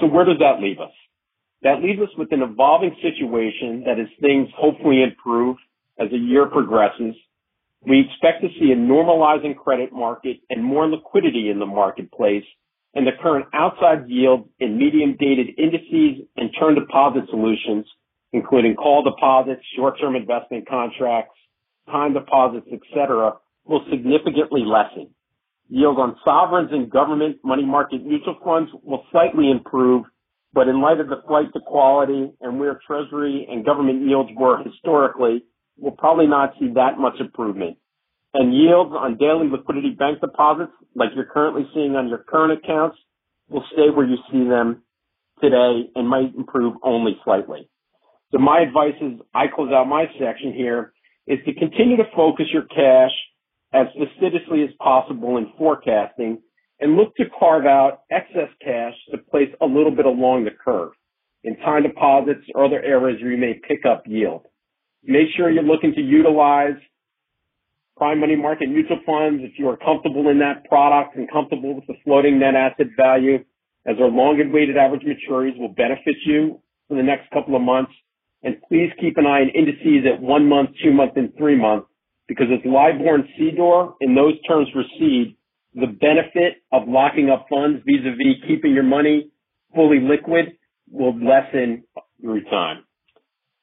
So 0.00 0.06
where 0.06 0.24
does 0.24 0.38
that 0.38 0.60
leave 0.60 0.80
us? 0.80 0.92
That 1.62 1.82
leaves 1.82 2.00
us 2.00 2.08
with 2.18 2.32
an 2.32 2.42
evolving 2.42 2.94
situation 3.02 3.84
that 3.86 4.00
as 4.00 4.08
things 4.20 4.48
hopefully 4.56 5.02
improve 5.02 5.56
as 5.98 6.10
the 6.10 6.16
year 6.18 6.46
progresses, 6.46 7.14
We 7.84 8.00
expect 8.00 8.42
to 8.42 8.48
see 8.60 8.70
a 8.70 8.76
normalizing 8.76 9.56
credit 9.56 9.92
market 9.92 10.38
and 10.50 10.62
more 10.62 10.88
liquidity 10.88 11.50
in 11.50 11.58
the 11.58 11.66
marketplace, 11.66 12.44
and 12.94 13.06
the 13.06 13.12
current 13.20 13.46
outside 13.52 14.08
yield 14.08 14.48
in 14.60 14.78
medium-dated 14.78 15.58
indices 15.58 16.26
and 16.36 16.50
term 16.58 16.76
deposit 16.76 17.24
solutions, 17.30 17.86
including 18.32 18.76
call 18.76 19.02
deposits, 19.02 19.62
short-term 19.76 20.14
investment 20.14 20.68
contracts, 20.68 21.34
time 21.90 22.12
deposits, 22.12 22.66
et 22.72 22.80
cetera, 22.94 23.32
will 23.64 23.84
significantly 23.90 24.62
lessen. 24.64 25.10
Yield 25.68 25.98
on 25.98 26.16
sovereigns 26.24 26.68
and 26.70 26.90
government 26.90 27.38
money 27.42 27.64
market 27.64 28.04
mutual 28.04 28.36
funds 28.44 28.70
will 28.84 29.04
slightly 29.10 29.50
improve, 29.50 30.04
but 30.54 30.68
in 30.68 30.80
light 30.80 31.00
of 31.00 31.08
the 31.08 31.22
flight 31.26 31.46
to 31.54 31.60
quality 31.60 32.32
and 32.40 32.60
where 32.60 32.80
treasury 32.86 33.46
and 33.50 33.64
government 33.64 34.06
yields 34.06 34.30
were 34.36 34.62
historically, 34.62 35.44
we'll 35.78 35.92
probably 35.92 36.26
not 36.26 36.54
see 36.60 36.68
that 36.74 36.98
much 36.98 37.14
improvement. 37.20 37.78
And 38.34 38.54
yields 38.54 38.92
on 38.94 39.18
daily 39.18 39.48
liquidity 39.50 39.90
bank 39.90 40.20
deposits, 40.20 40.72
like 40.94 41.10
you're 41.14 41.26
currently 41.26 41.66
seeing 41.74 41.96
on 41.96 42.08
your 42.08 42.18
current 42.18 42.58
accounts, 42.58 42.96
will 43.48 43.64
stay 43.72 43.90
where 43.90 44.06
you 44.06 44.16
see 44.30 44.48
them 44.48 44.82
today 45.42 45.90
and 45.94 46.08
might 46.08 46.34
improve 46.36 46.74
only 46.82 47.16
slightly. 47.24 47.68
So 48.30 48.38
my 48.38 48.60
advice 48.60 48.94
is 49.00 49.20
I 49.34 49.46
close 49.54 49.72
out 49.72 49.86
my 49.86 50.06
section 50.18 50.52
here 50.54 50.92
is 51.26 51.38
to 51.44 51.54
continue 51.54 51.96
to 51.98 52.04
focus 52.16 52.46
your 52.52 52.62
cash 52.62 53.10
as 53.72 53.86
fastidiously 53.98 54.62
as 54.64 54.70
possible 54.78 55.36
in 55.36 55.52
forecasting 55.58 56.38
and 56.82 56.96
look 56.96 57.14
to 57.16 57.24
carve 57.38 57.64
out 57.64 58.02
excess 58.10 58.50
cash 58.60 58.94
to 59.12 59.18
place 59.18 59.48
a 59.60 59.66
little 59.66 59.94
bit 59.94 60.04
along 60.04 60.44
the 60.44 60.50
curve 60.50 60.90
in 61.44 61.56
time 61.58 61.84
deposits 61.84 62.44
or 62.54 62.64
other 62.64 62.82
areas 62.82 63.22
where 63.22 63.30
you 63.30 63.38
may 63.38 63.54
pick 63.54 63.86
up 63.86 64.02
yield. 64.06 64.42
Make 65.04 65.28
sure 65.36 65.48
you're 65.48 65.62
looking 65.62 65.94
to 65.94 66.00
utilize 66.00 66.74
prime 67.96 68.18
money 68.18 68.34
market 68.34 68.68
mutual 68.68 68.98
funds 69.06 69.42
if 69.44 69.58
you 69.58 69.68
are 69.68 69.76
comfortable 69.76 70.28
in 70.28 70.40
that 70.40 70.64
product 70.68 71.16
and 71.16 71.30
comfortable 71.30 71.74
with 71.76 71.86
the 71.86 71.94
floating 72.04 72.40
net 72.40 72.56
asset 72.56 72.88
value 72.96 73.38
as 73.86 73.96
our 74.00 74.08
long 74.08 74.40
and 74.40 74.52
weighted 74.52 74.76
average 74.76 75.02
maturities 75.02 75.58
will 75.58 75.68
benefit 75.68 76.16
you 76.26 76.60
for 76.88 76.96
the 76.96 77.02
next 77.02 77.30
couple 77.30 77.54
of 77.54 77.62
months. 77.62 77.92
And 78.42 78.56
please 78.68 78.90
keep 79.00 79.18
an 79.18 79.26
eye 79.26 79.42
on 79.42 79.50
indices 79.54 80.04
at 80.12 80.20
one 80.20 80.48
month, 80.48 80.70
two 80.82 80.92
month, 80.92 81.12
and 81.14 81.32
three 81.38 81.56
month 81.56 81.84
because 82.26 82.46
as 82.52 82.64
LIBOR 82.64 83.14
and 83.14 83.24
CDOR 83.38 83.94
in 84.00 84.14
those 84.16 84.34
terms 84.48 84.68
recede, 84.74 85.36
the 85.74 85.86
benefit 85.86 86.62
of 86.72 86.82
locking 86.86 87.30
up 87.30 87.46
funds 87.48 87.82
vis-a-vis 87.86 88.46
keeping 88.46 88.74
your 88.74 88.82
money 88.82 89.30
fully 89.74 90.00
liquid 90.00 90.56
will 90.90 91.14
lessen 91.16 91.84
through 92.20 92.44
time. 92.44 92.84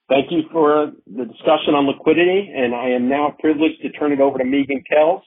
Thank 0.09 0.31
you 0.31 0.41
for 0.51 0.91
the 1.05 1.25
discussion 1.25 1.77
on 1.77 1.85
liquidity, 1.85 2.51
and 2.55 2.73
I 2.73 2.89
am 2.89 3.09
now 3.09 3.35
privileged 3.39 3.81
to 3.83 3.91
turn 3.91 4.11
it 4.11 4.19
over 4.19 4.39
to 4.39 4.43
Megan 4.43 4.83
Kells, 4.89 5.21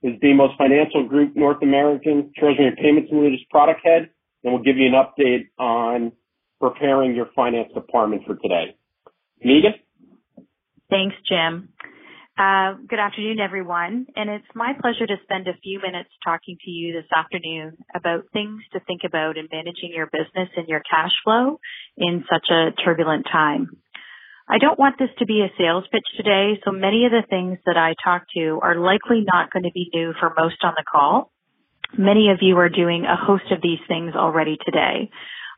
who's 0.00 0.18
BMO's 0.20 0.56
Financial 0.56 1.06
Group 1.06 1.36
North 1.36 1.62
American 1.62 2.32
Treasury 2.36 2.66
and 2.66 2.76
Payment 2.76 3.08
Solutions 3.10 3.42
Product 3.50 3.80
Head, 3.84 4.08
and 4.42 4.54
we'll 4.54 4.62
give 4.62 4.78
you 4.78 4.88
an 4.88 4.94
update 4.94 5.48
on 5.58 6.12
preparing 6.58 7.14
your 7.14 7.26
finance 7.36 7.68
department 7.74 8.22
for 8.26 8.36
today. 8.36 8.74
Megan? 9.44 9.74
Thanks, 10.88 11.16
Jim. 11.28 11.68
Uh, 12.38 12.80
good 12.88 12.98
afternoon, 12.98 13.40
everyone. 13.40 14.06
And 14.16 14.30
it's 14.30 14.48
my 14.54 14.72
pleasure 14.80 15.06
to 15.06 15.16
spend 15.22 15.48
a 15.48 15.58
few 15.62 15.80
minutes 15.82 16.08
talking 16.24 16.56
to 16.64 16.70
you 16.70 16.94
this 16.94 17.10
afternoon 17.14 17.76
about 17.94 18.24
things 18.32 18.62
to 18.72 18.80
think 18.80 19.02
about 19.04 19.36
in 19.36 19.48
managing 19.52 19.92
your 19.94 20.06
business 20.06 20.48
and 20.56 20.66
your 20.66 20.80
cash 20.80 21.12
flow 21.24 21.60
in 21.98 22.24
such 22.32 22.48
a 22.50 22.72
turbulent 22.82 23.26
time. 23.30 23.76
I 24.48 24.56
don't 24.56 24.78
want 24.78 24.98
this 24.98 25.10
to 25.18 25.26
be 25.26 25.42
a 25.42 25.52
sales 25.58 25.84
pitch 25.92 26.08
today, 26.16 26.58
so 26.64 26.72
many 26.72 27.04
of 27.04 27.12
the 27.12 27.22
things 27.28 27.58
that 27.66 27.76
I 27.76 27.94
talk 28.02 28.24
to 28.34 28.60
are 28.62 28.76
likely 28.76 29.24
not 29.30 29.52
going 29.52 29.64
to 29.64 29.70
be 29.74 29.90
new 29.92 30.14
for 30.18 30.32
most 30.36 30.56
on 30.62 30.72
the 30.74 30.84
call. 30.90 31.30
Many 31.98 32.30
of 32.30 32.38
you 32.40 32.56
are 32.56 32.70
doing 32.70 33.04
a 33.04 33.14
host 33.14 33.52
of 33.52 33.60
these 33.62 33.80
things 33.86 34.14
already 34.16 34.56
today. 34.64 35.10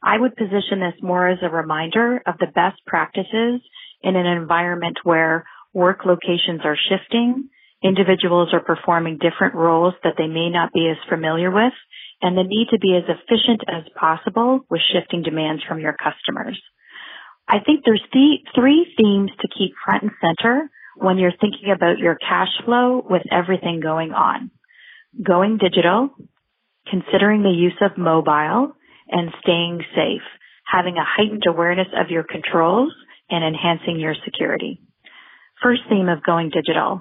I 0.03 0.19
would 0.19 0.37
position 0.37 0.81
this 0.81 1.01
more 1.01 1.29
as 1.29 1.39
a 1.41 1.49
reminder 1.49 2.21
of 2.27 2.35
the 2.39 2.51
best 2.53 2.85
practices 2.85 3.63
in 4.03 4.17
an 4.17 4.27
environment 4.27 4.99
where 5.05 5.45
work 5.75 6.07
locations 6.07 6.63
are 6.65 6.77
shifting, 6.89 7.51
individuals 7.83 8.51
are 8.55 8.63
performing 8.63 9.19
different 9.19 9.55
roles 9.55 9.95
that 10.03 10.15
they 10.17 10.29
may 10.29 10.49
not 10.49 10.73
be 10.73 10.89
as 10.89 10.97
familiar 11.11 11.51
with, 11.51 11.75
and 12.23 12.39
the 12.39 12.45
need 12.45 12.69
to 12.71 12.79
be 12.79 12.97
as 12.97 13.05
efficient 13.05 13.63
as 13.69 13.85
possible 13.99 14.61
with 14.71 14.81
shifting 14.93 15.23
demands 15.23 15.63
from 15.69 15.81
your 15.81 15.95
customers. 15.95 16.59
I 17.47 17.59
think 17.61 17.85
there's 17.85 18.05
the 18.13 18.39
three 18.55 18.95
themes 18.97 19.31
to 19.41 19.49
keep 19.49 19.73
front 19.85 20.05
and 20.05 20.13
center 20.23 20.71
when 20.97 21.19
you're 21.19 21.37
thinking 21.39 21.71
about 21.75 21.99
your 21.99 22.15
cash 22.15 22.49
flow 22.65 23.05
with 23.09 23.23
everything 23.31 23.81
going 23.81 24.13
on. 24.13 24.51
Going 25.23 25.59
digital, 25.59 26.11
considering 26.89 27.43
the 27.43 27.51
use 27.51 27.77
of 27.83 27.99
mobile, 27.99 28.73
and 29.09 29.31
staying 29.43 29.83
safe, 29.95 30.23
having 30.67 30.97
a 30.97 31.05
heightened 31.05 31.45
awareness 31.47 31.89
of 31.95 32.11
your 32.11 32.25
controls 32.25 32.93
and 33.29 33.45
enhancing 33.45 34.01
your 34.01 34.15
security. 34.25 34.81
First 35.64 35.81
theme 35.88 36.11
of 36.11 36.22
going 36.22 36.50
digital. 36.50 37.00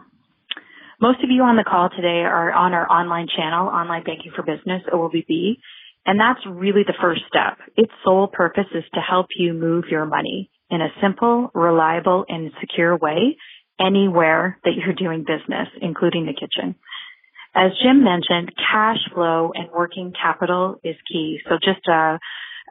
Most 1.02 1.21
of 1.21 1.30
you 1.30 1.43
on 1.43 1.58
the 1.58 1.65
call 1.65 1.89
today 1.89 2.23
are 2.23 2.49
on 2.54 2.71
our 2.71 2.89
online 2.89 3.28
channel, 3.28 3.67
Online 3.67 4.06
Banking 4.06 4.32
for 4.34 4.41
Business, 4.41 4.82
OBB, 4.88 5.58
and 6.06 6.17
that's 6.17 6.39
really 6.47 6.84
the 6.88 6.95
first 7.02 7.23
step. 7.28 7.58
Its 7.76 7.91
sole 8.06 8.30
purpose 8.32 8.71
is 8.73 8.86
to 8.93 9.02
help 9.02 9.28
you 9.36 9.52
move 9.52 9.91
your 9.91 10.06
money 10.06 10.49
in 10.69 10.80
a 10.80 10.88
simple, 11.02 11.52
reliable, 11.54 12.23
and 12.30 12.54
secure 12.62 12.95
way 12.95 13.36
anywhere 13.82 14.58
that 14.63 14.76
you're 14.80 14.95
doing 14.95 15.26
business, 15.28 15.67
including 15.82 16.26
the 16.26 16.32
kitchen. 16.32 16.76
As 17.54 17.71
Jim 17.84 18.02
mentioned, 18.02 18.56
cash 18.56 18.99
flow 19.13 19.52
and 19.54 19.71
working 19.76 20.13
capital 20.15 20.80
is 20.86 20.95
key. 21.12 21.39
So 21.49 21.56
just 21.56 21.86
a, 21.89 22.17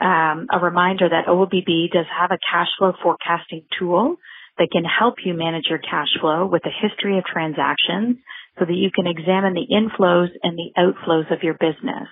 um, 0.00 0.46
a 0.50 0.58
reminder 0.58 1.06
that 1.10 1.26
OBB 1.28 1.92
does 1.92 2.06
have 2.18 2.30
a 2.30 2.38
cash 2.50 2.68
flow 2.78 2.94
forecasting 3.02 3.66
tool 3.78 4.16
that 4.58 4.70
can 4.72 4.84
help 4.84 5.16
you 5.24 5.34
manage 5.34 5.64
your 5.68 5.78
cash 5.78 6.08
flow 6.20 6.46
with 6.46 6.62
a 6.66 6.88
history 6.88 7.18
of 7.18 7.24
transactions 7.24 8.18
so 8.58 8.64
that 8.66 8.74
you 8.74 8.90
can 8.94 9.06
examine 9.06 9.54
the 9.54 9.68
inflows 9.72 10.28
and 10.42 10.58
the 10.58 10.72
outflows 10.78 11.32
of 11.32 11.42
your 11.42 11.54
business. 11.54 12.08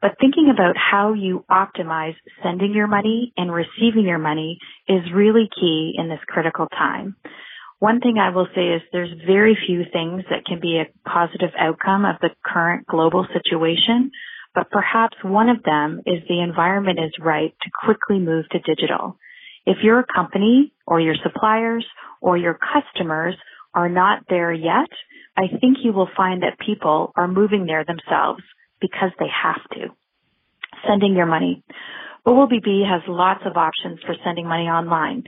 But 0.00 0.16
thinking 0.20 0.50
about 0.52 0.76
how 0.76 1.14
you 1.14 1.44
optimize 1.50 2.14
sending 2.42 2.74
your 2.74 2.86
money 2.86 3.32
and 3.36 3.52
receiving 3.52 4.04
your 4.04 4.18
money 4.18 4.58
is 4.88 5.00
really 5.14 5.48
key 5.58 5.94
in 5.96 6.08
this 6.08 6.20
critical 6.26 6.66
time. 6.66 7.16
One 7.78 8.00
thing 8.00 8.18
I 8.18 8.30
will 8.30 8.48
say 8.54 8.68
is 8.68 8.82
there's 8.92 9.12
very 9.26 9.56
few 9.66 9.82
things 9.92 10.24
that 10.30 10.44
can 10.46 10.60
be 10.60 10.80
a 10.80 11.08
positive 11.08 11.50
outcome 11.58 12.04
of 12.04 12.16
the 12.20 12.30
current 12.44 12.86
global 12.86 13.26
situation, 13.32 14.10
but 14.54 14.70
perhaps 14.70 15.16
one 15.22 15.48
of 15.48 15.62
them 15.64 16.00
is 16.06 16.22
the 16.28 16.40
environment 16.40 16.98
is 16.98 17.12
right 17.20 17.54
to 17.62 17.70
quickly 17.84 18.18
move 18.18 18.46
to 18.50 18.58
digital. 18.60 19.18
If 19.66 19.78
your 19.82 20.04
company 20.04 20.72
or 20.86 21.00
your 21.00 21.14
suppliers 21.22 21.86
or 22.20 22.36
your 22.36 22.58
customers 22.58 23.34
are 23.74 23.88
not 23.88 24.24
there 24.28 24.52
yet, 24.52 24.90
I 25.36 25.48
think 25.60 25.78
you 25.82 25.92
will 25.92 26.08
find 26.16 26.42
that 26.42 26.58
people 26.64 27.12
are 27.16 27.26
moving 27.26 27.66
there 27.66 27.84
themselves 27.84 28.42
because 28.80 29.10
they 29.18 29.28
have 29.42 29.62
to. 29.72 29.88
Sending 30.86 31.14
your 31.14 31.26
money. 31.26 31.62
OBB 32.26 32.86
has 32.88 33.02
lots 33.08 33.40
of 33.44 33.56
options 33.56 34.00
for 34.06 34.14
sending 34.24 34.46
money 34.46 34.64
online. 34.64 35.24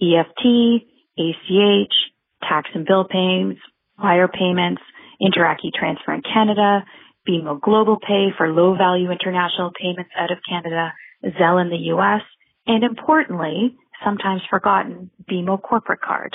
EFT, 0.00 0.84
ACH, 1.18 1.94
tax 2.42 2.70
and 2.74 2.86
bill 2.86 3.04
payments, 3.04 3.60
wire 3.98 4.28
payments, 4.28 4.82
Interac 5.20 5.58
transfer 5.74 6.14
in 6.14 6.22
Canada, 6.22 6.84
BMO 7.28 7.60
Global 7.60 7.98
Pay 8.00 8.28
for 8.36 8.48
low 8.48 8.74
value 8.74 9.10
international 9.10 9.70
payments 9.78 10.10
out 10.18 10.32
of 10.32 10.38
Canada, 10.48 10.94
Zelle 11.22 11.60
in 11.60 11.68
the 11.68 11.92
US, 11.94 12.22
and 12.70 12.84
importantly, 12.84 13.74
sometimes 14.04 14.42
forgotten, 14.48 15.10
BMO 15.28 15.60
corporate 15.60 16.00
card. 16.00 16.32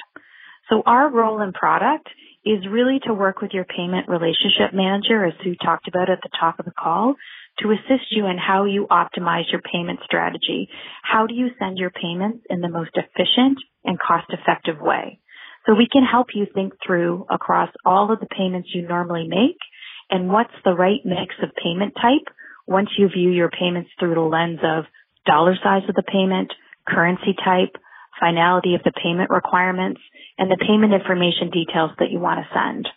So 0.69 0.83
our 0.85 1.09
role 1.09 1.41
in 1.41 1.53
product 1.53 2.09
is 2.43 2.67
really 2.69 2.99
to 3.05 3.13
work 3.13 3.41
with 3.41 3.51
your 3.53 3.63
payment 3.63 4.09
relationship 4.09 4.73
manager, 4.73 5.25
as 5.25 5.33
Sue 5.41 5.55
talked 5.55 5.87
about 5.87 6.09
at 6.09 6.19
the 6.21 6.29
top 6.37 6.59
of 6.59 6.65
the 6.65 6.73
call, 6.77 7.15
to 7.59 7.71
assist 7.71 8.11
you 8.11 8.25
in 8.27 8.37
how 8.37 8.65
you 8.65 8.85
optimize 8.91 9.49
your 9.49 9.61
payment 9.61 10.01
strategy. 10.03 10.67
How 11.03 11.25
do 11.25 11.33
you 11.33 11.51
send 11.57 11.77
your 11.77 11.89
payments 11.89 12.43
in 12.49 12.59
the 12.59 12.67
most 12.67 12.91
efficient 12.95 13.57
and 13.85 13.97
cost 13.97 14.27
effective 14.27 14.81
way? 14.81 15.21
So 15.65 15.73
we 15.73 15.87
can 15.89 16.03
help 16.03 16.27
you 16.35 16.47
think 16.53 16.73
through 16.85 17.25
across 17.29 17.69
all 17.85 18.11
of 18.11 18.19
the 18.19 18.27
payments 18.27 18.69
you 18.73 18.85
normally 18.85 19.25
make 19.29 19.57
and 20.09 20.27
what's 20.27 20.53
the 20.65 20.75
right 20.75 20.99
mix 21.05 21.33
of 21.41 21.55
payment 21.63 21.93
type 21.95 22.27
once 22.67 22.89
you 22.97 23.07
view 23.07 23.31
your 23.31 23.49
payments 23.49 23.89
through 23.97 24.15
the 24.15 24.19
lens 24.19 24.59
of 24.61 24.83
dollar 25.25 25.55
size 25.61 25.83
of 25.89 25.95
the 25.95 26.03
payment, 26.03 26.53
currency 26.87 27.35
type, 27.43 27.75
finality 28.19 28.75
of 28.75 28.83
the 28.83 28.93
payment 28.95 29.29
requirements, 29.29 30.01
and 30.37 30.49
the 30.49 30.61
payment 30.61 30.93
information 30.93 31.49
details 31.49 31.91
that 31.99 32.11
you 32.11 32.19
want 32.19 32.39
to 32.39 32.53
send. 32.53 32.87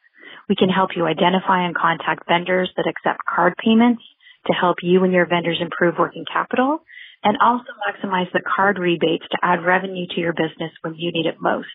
We 0.48 0.56
can 0.56 0.68
help 0.68 0.90
you 0.96 1.06
identify 1.06 1.66
and 1.66 1.74
contact 1.74 2.28
vendors 2.28 2.70
that 2.76 2.88
accept 2.88 3.20
card 3.28 3.54
payments 3.62 4.02
to 4.46 4.52
help 4.52 4.78
you 4.82 5.04
and 5.04 5.12
your 5.12 5.26
vendors 5.26 5.60
improve 5.60 5.96
working 5.98 6.24
capital 6.30 6.80
and 7.24 7.36
also 7.42 7.68
maximize 7.84 8.30
the 8.32 8.40
card 8.56 8.78
rebates 8.78 9.26
to 9.30 9.38
add 9.42 9.64
revenue 9.64 10.06
to 10.14 10.20
your 10.20 10.32
business 10.32 10.72
when 10.82 10.94
you 10.96 11.12
need 11.12 11.26
it 11.26 11.40
most. 11.40 11.74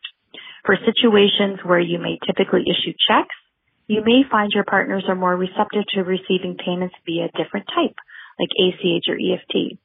For 0.66 0.78
situations 0.86 1.60
where 1.63 1.80
you 1.80 2.00
may 2.00 2.18
typically 2.26 2.63
issue 2.63 2.94
checks 3.08 3.36
you 3.88 4.02
may 4.04 4.24
find 4.30 4.52
your 4.54 4.63
partners 4.63 5.04
are 5.08 5.16
more 5.16 5.36
receptive 5.36 5.84
to 5.94 6.04
receiving 6.04 6.56
payments 6.63 6.96
via 7.06 7.28
different 7.36 7.68
type, 7.68 7.96
like 8.39 8.50
ACH 8.56 9.06
or 9.10 9.18
EFT. 9.20 9.78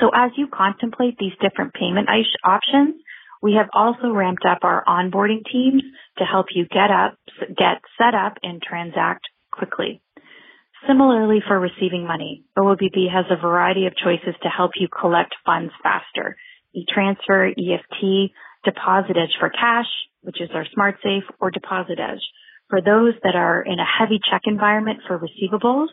So 0.00 0.10
as 0.14 0.30
you 0.36 0.46
contemplate 0.46 1.16
these 1.18 1.32
different 1.40 1.74
payment 1.74 2.08
options, 2.44 2.94
we 3.42 3.54
have 3.54 3.68
also 3.74 4.10
ramped 4.12 4.44
up 4.46 4.58
our 4.62 4.84
onboarding 4.86 5.44
teams 5.50 5.82
to 6.18 6.24
help 6.24 6.46
you 6.54 6.66
get 6.66 6.90
up, 6.90 7.18
get 7.56 7.82
set 7.98 8.14
up 8.14 8.34
and 8.42 8.62
transact 8.62 9.26
quickly. 9.50 10.00
Similarly 10.86 11.40
for 11.46 11.58
receiving 11.58 12.06
money, 12.06 12.44
OLBB 12.58 13.10
has 13.12 13.26
a 13.30 13.40
variety 13.40 13.86
of 13.86 13.96
choices 13.96 14.34
to 14.42 14.48
help 14.48 14.72
you 14.76 14.88
collect 14.88 15.34
funds 15.44 15.72
faster. 15.82 16.36
E-transfer, 16.74 17.48
EFT, 17.48 18.32
Deposit 18.64 19.16
Edge 19.16 19.36
for 19.38 19.50
cash, 19.50 19.86
which 20.22 20.40
is 20.40 20.50
our 20.54 20.64
smart 20.72 20.96
safe, 21.02 21.24
or 21.40 21.50
Deposit 21.50 21.98
Edge. 21.98 22.22
For 22.72 22.80
those 22.80 23.12
that 23.22 23.36
are 23.36 23.60
in 23.60 23.78
a 23.78 23.84
heavy 23.84 24.18
check 24.30 24.40
environment 24.46 25.00
for 25.06 25.18
receivables, 25.18 25.88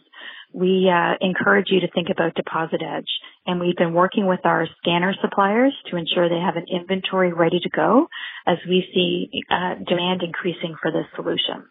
we 0.54 0.90
uh, 0.90 1.16
encourage 1.20 1.66
you 1.68 1.82
to 1.82 1.92
think 1.92 2.08
about 2.10 2.36
Deposit 2.36 2.80
Edge. 2.82 3.10
And 3.46 3.60
we've 3.60 3.76
been 3.76 3.94
working 3.94 4.28
with 4.28 4.40
our 4.46 4.66
scanner 4.78 5.14
suppliers 5.22 5.74
to 5.92 5.98
ensure 5.98 6.30
they 6.30 6.40
have 6.40 6.56
an 6.56 6.68
inventory 6.72 7.34
ready 7.34 7.60
to 7.60 7.70
go 7.70 8.08
as 8.48 8.60
we 8.66 8.88
see 8.94 9.30
uh, 9.52 9.76
demand 9.90 10.24
increasing 10.24 10.74
for 10.82 10.90
this 10.90 11.04
solution. 11.18 11.68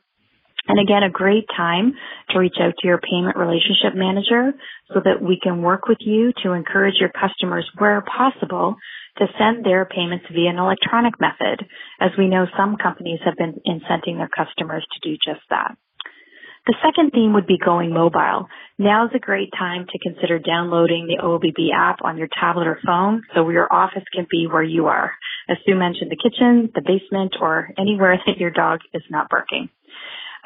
And 0.69 0.79
again, 0.79 1.03
a 1.03 1.11
great 1.11 1.47
time 1.57 1.95
to 2.31 2.39
reach 2.39 2.57
out 2.61 2.75
to 2.79 2.87
your 2.87 3.01
payment 3.01 3.37
relationship 3.37 3.97
manager 3.97 4.53
so 4.93 5.01
that 5.03 5.23
we 5.23 5.41
can 5.43 5.63
work 5.63 5.89
with 5.89 5.99
you 6.01 6.33
to 6.45 6.53
encourage 6.53 7.01
your 7.01 7.09
customers 7.09 7.69
where 7.79 8.03
possible 8.03 8.77
to 9.17 9.27
send 9.39 9.65
their 9.65 9.87
payments 9.87 10.27
via 10.31 10.51
an 10.51 10.59
electronic 10.59 11.15
method, 11.19 11.67
as 12.01 12.11
we 12.19 12.29
know 12.29 12.47
some 12.57 12.77
companies 12.77 13.19
have 13.25 13.37
been 13.37 13.57
incenting 13.67 14.19
their 14.19 14.29
customers 14.29 14.87
to 14.93 15.09
do 15.09 15.17
just 15.17 15.41
that. 15.51 15.75
The 16.67 16.77
second 16.85 17.13
theme 17.13 17.33
would 17.33 17.47
be 17.47 17.57
going 17.57 17.95
mobile. 17.95 18.47
Now 18.79 19.07
is 19.07 19.13
a 19.15 19.19
great 19.19 19.49
time 19.59 19.87
to 19.89 19.99
consider 19.99 20.39
downloading 20.39 21.07
the 21.07 21.23
OLBB 21.25 21.73
app 21.75 22.05
on 22.05 22.19
your 22.19 22.29
tablet 22.39 22.67
or 22.67 22.79
phone 22.85 23.23
so 23.35 23.49
your 23.49 23.73
office 23.73 24.05
can 24.15 24.27
be 24.31 24.47
where 24.47 24.63
you 24.63 24.87
are. 24.87 25.13
As 25.49 25.57
Sue 25.65 25.75
mentioned, 25.75 26.11
the 26.11 26.17
kitchen, 26.17 26.71
the 26.75 26.83
basement, 26.85 27.37
or 27.41 27.71
anywhere 27.79 28.21
that 28.27 28.37
your 28.37 28.51
dog 28.51 28.81
is 28.93 29.03
not 29.09 29.31
barking. 29.31 29.71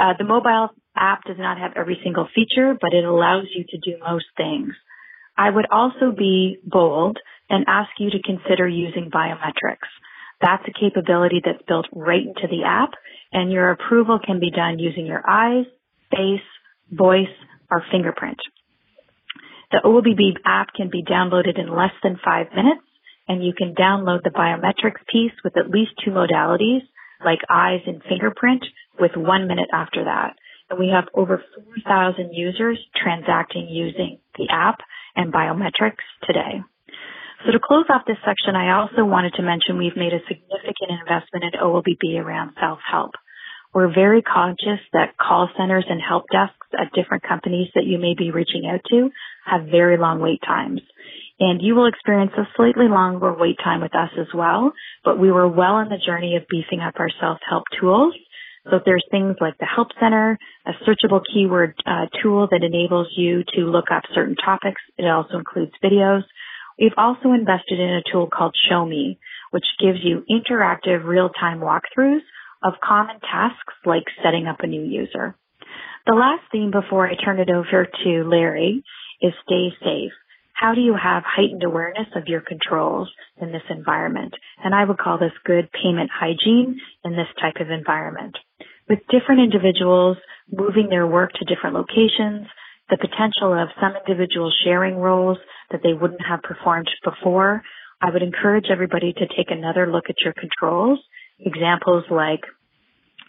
Uh, 0.03 0.15
the 0.19 0.25
mobile 0.25 0.71
app 0.97 1.23
does 1.25 1.37
not 1.39 1.59
have 1.59 1.75
every 1.77 1.97
single 2.03 2.27
feature, 2.35 2.75
but 2.81 2.93
it 2.93 3.05
allows 3.05 3.47
you 3.55 3.63
to 3.69 3.79
do 3.79 3.97
most 4.03 4.25
things. 4.37 4.75
I 5.39 5.49
would 5.49 5.67
also 5.71 6.11
be 6.11 6.59
bold 6.65 7.19
and 7.49 7.67
ask 7.69 7.91
you 8.01 8.11
to 8.11 8.23
consider 8.23 8.67
using 8.67 9.13
biometrics. 9.15 9.87
That's 10.41 10.65
a 10.67 10.79
capability 10.79 11.41
that's 11.45 11.63
built 11.69 11.87
right 11.93 12.27
into 12.27 12.49
the 12.51 12.65
app 12.67 12.91
and 13.33 13.53
your 13.53 13.71
approval 13.71 14.19
can 14.19 14.41
be 14.41 14.51
done 14.51 14.81
using 14.81 15.07
your 15.07 15.23
eyes, 15.29 15.67
face, 16.11 16.49
voice, 16.91 17.33
or 17.71 17.85
fingerprint. 17.93 18.39
The 19.71 19.83
OLBB 19.85 20.41
app 20.45 20.75
can 20.75 20.91
be 20.91 21.05
downloaded 21.05 21.61
in 21.61 21.75
less 21.75 21.95
than 22.03 22.19
five 22.25 22.49
minutes 22.51 22.83
and 23.29 23.45
you 23.45 23.53
can 23.57 23.77
download 23.77 24.25
the 24.25 24.31
biometrics 24.31 25.07
piece 25.11 25.33
with 25.45 25.57
at 25.57 25.71
least 25.71 25.93
two 26.05 26.11
modalities 26.11 26.83
like 27.25 27.39
eyes 27.49 27.81
and 27.87 28.03
fingerprint 28.03 28.65
with 28.99 29.13
one 29.17 29.49
minute 29.49 29.69
after 29.73 30.05
that. 30.05 30.35
And 30.71 30.79
we 30.79 30.89
have 30.95 31.09
over 31.15 31.43
4,000 31.87 32.33
users 32.33 32.79
transacting 32.97 33.69
using 33.69 34.19
the 34.37 34.49
app 34.51 34.79
and 35.17 35.33
biometrics 35.33 36.05
today. 36.27 36.63
So 37.45 37.53
to 37.53 37.59
close 37.59 37.87
off 37.91 38.07
this 38.07 38.23
section, 38.25 38.55
I 38.55 38.79
also 38.79 39.05
wanted 39.05 39.35
to 39.35 39.43
mention 39.43 39.77
we've 39.77 39.97
made 39.97 40.15
a 40.15 40.23
significant 40.29 40.95
investment 40.95 41.45
in 41.45 41.61
OLBB 41.61 42.23
around 42.23 42.53
self-help. 42.61 43.13
We're 43.75 43.93
very 43.93 44.23
conscious 44.23 44.79
that 44.93 45.17
call 45.17 45.49
centers 45.59 45.87
and 45.89 46.01
help 46.01 46.25
desks 46.31 46.69
at 46.79 46.93
different 46.93 47.25
companies 47.25 47.69
that 47.75 47.85
you 47.85 47.99
may 47.99 48.15
be 48.17 48.31
reaching 48.31 48.71
out 48.71 48.81
to 48.91 49.11
have 49.47 49.67
very 49.71 49.97
long 49.97 50.21
wait 50.21 50.41
times. 50.47 50.83
And 51.41 51.61
you 51.61 51.75
will 51.75 51.87
experience 51.87 52.33
a 52.37 52.47
slightly 52.55 52.87
longer 52.87 53.35
wait 53.35 53.57
time 53.65 53.81
with 53.81 53.95
us 53.97 54.11
as 54.21 54.29
well, 54.33 54.73
but 55.05 55.19
we 55.19 55.33
were 55.33 55.49
well 55.49 55.83
on 55.83 55.89
the 55.89 55.99
journey 55.99 56.37
of 56.37 56.47
beefing 56.49 56.81
up 56.81 56.95
our 56.99 57.11
self-help 57.21 57.65
tools 57.81 58.15
so 58.71 58.77
if 58.77 58.85
there's 58.85 59.05
things 59.11 59.37
like 59.41 59.59
the 59.59 59.67
Help 59.67 59.89
Center, 59.99 60.39
a 60.67 60.71
searchable 60.87 61.21
keyword 61.33 61.75
uh, 61.85 62.07
tool 62.23 62.47
that 62.51 62.63
enables 62.63 63.09
you 63.17 63.43
to 63.55 63.63
look 63.63 63.87
up 63.91 64.05
certain 64.15 64.37
topics. 64.37 64.81
It 64.97 65.07
also 65.07 65.39
includes 65.39 65.73
videos. 65.83 66.23
We've 66.79 66.97
also 66.97 67.33
invested 67.33 67.81
in 67.81 67.91
a 67.91 68.03
tool 68.11 68.29
called 68.33 68.55
Show 68.69 68.87
Me, 68.87 69.19
which 69.51 69.65
gives 69.81 69.99
you 70.03 70.25
interactive 70.31 71.05
real-time 71.05 71.61
walkthroughs 71.61 72.23
of 72.63 72.75
common 72.83 73.19
tasks 73.21 73.75
like 73.85 74.05
setting 74.23 74.47
up 74.47 74.61
a 74.61 74.69
new 74.69 74.83
user. 74.83 75.37
The 76.07 76.15
last 76.15 76.43
theme 76.53 76.71
before 76.71 77.07
I 77.09 77.15
turn 77.15 77.41
it 77.41 77.51
over 77.51 77.87
to 78.05 78.29
Larry 78.29 78.85
is 79.21 79.33
stay 79.45 79.71
safe. 79.83 80.13
How 80.55 80.75
do 80.75 80.81
you 80.81 80.95
have 80.95 81.25
heightened 81.27 81.65
awareness 81.65 82.07
of 82.15 82.29
your 82.29 82.41
controls 82.41 83.11
in 83.41 83.51
this 83.51 83.63
environment? 83.69 84.35
And 84.63 84.75
I 84.75 84.85
would 84.85 84.99
call 84.99 85.19
this 85.19 85.33
good 85.45 85.69
payment 85.73 86.11
hygiene 86.13 86.79
in 87.05 87.13
this 87.13 87.27
type 87.41 87.57
of 87.61 87.71
environment 87.71 88.37
with 88.93 89.01
different 89.09 89.41
individuals 89.41 90.19
moving 90.53 90.89
their 90.91 91.07
work 91.07 91.33
to 91.33 91.47
different 91.47 91.75
locations, 91.75 92.47
the 92.91 93.01
potential 93.01 93.57
of 93.57 93.73
some 93.81 93.95
individuals 93.97 94.55
sharing 94.65 94.97
roles 94.97 95.39
that 95.71 95.81
they 95.83 95.95
wouldn't 95.95 96.21
have 96.21 96.43
performed 96.43 96.91
before, 97.03 97.63
I 98.03 98.11
would 98.11 98.21
encourage 98.21 98.67
everybody 98.71 99.15
to 99.15 99.27
take 99.29 99.49
another 99.49 99.91
look 99.91 100.05
at 100.11 100.21
your 100.23 100.35
controls. 100.35 100.99
Examples 101.41 102.05
like 102.11 102.45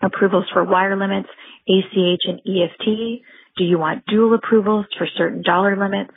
approvals 0.04 0.46
for 0.52 0.66
wire 0.66 0.98
limits, 0.98 1.30
ACH 1.70 2.24
and 2.26 2.42
EFT. 2.44 3.24
Do 3.56 3.64
you 3.64 3.80
want 3.80 4.06
dual 4.06 4.34
approvals 4.34 4.88
for 4.98 5.08
certain 5.18 5.44
dollar 5.44 5.78
limits? 5.78 6.12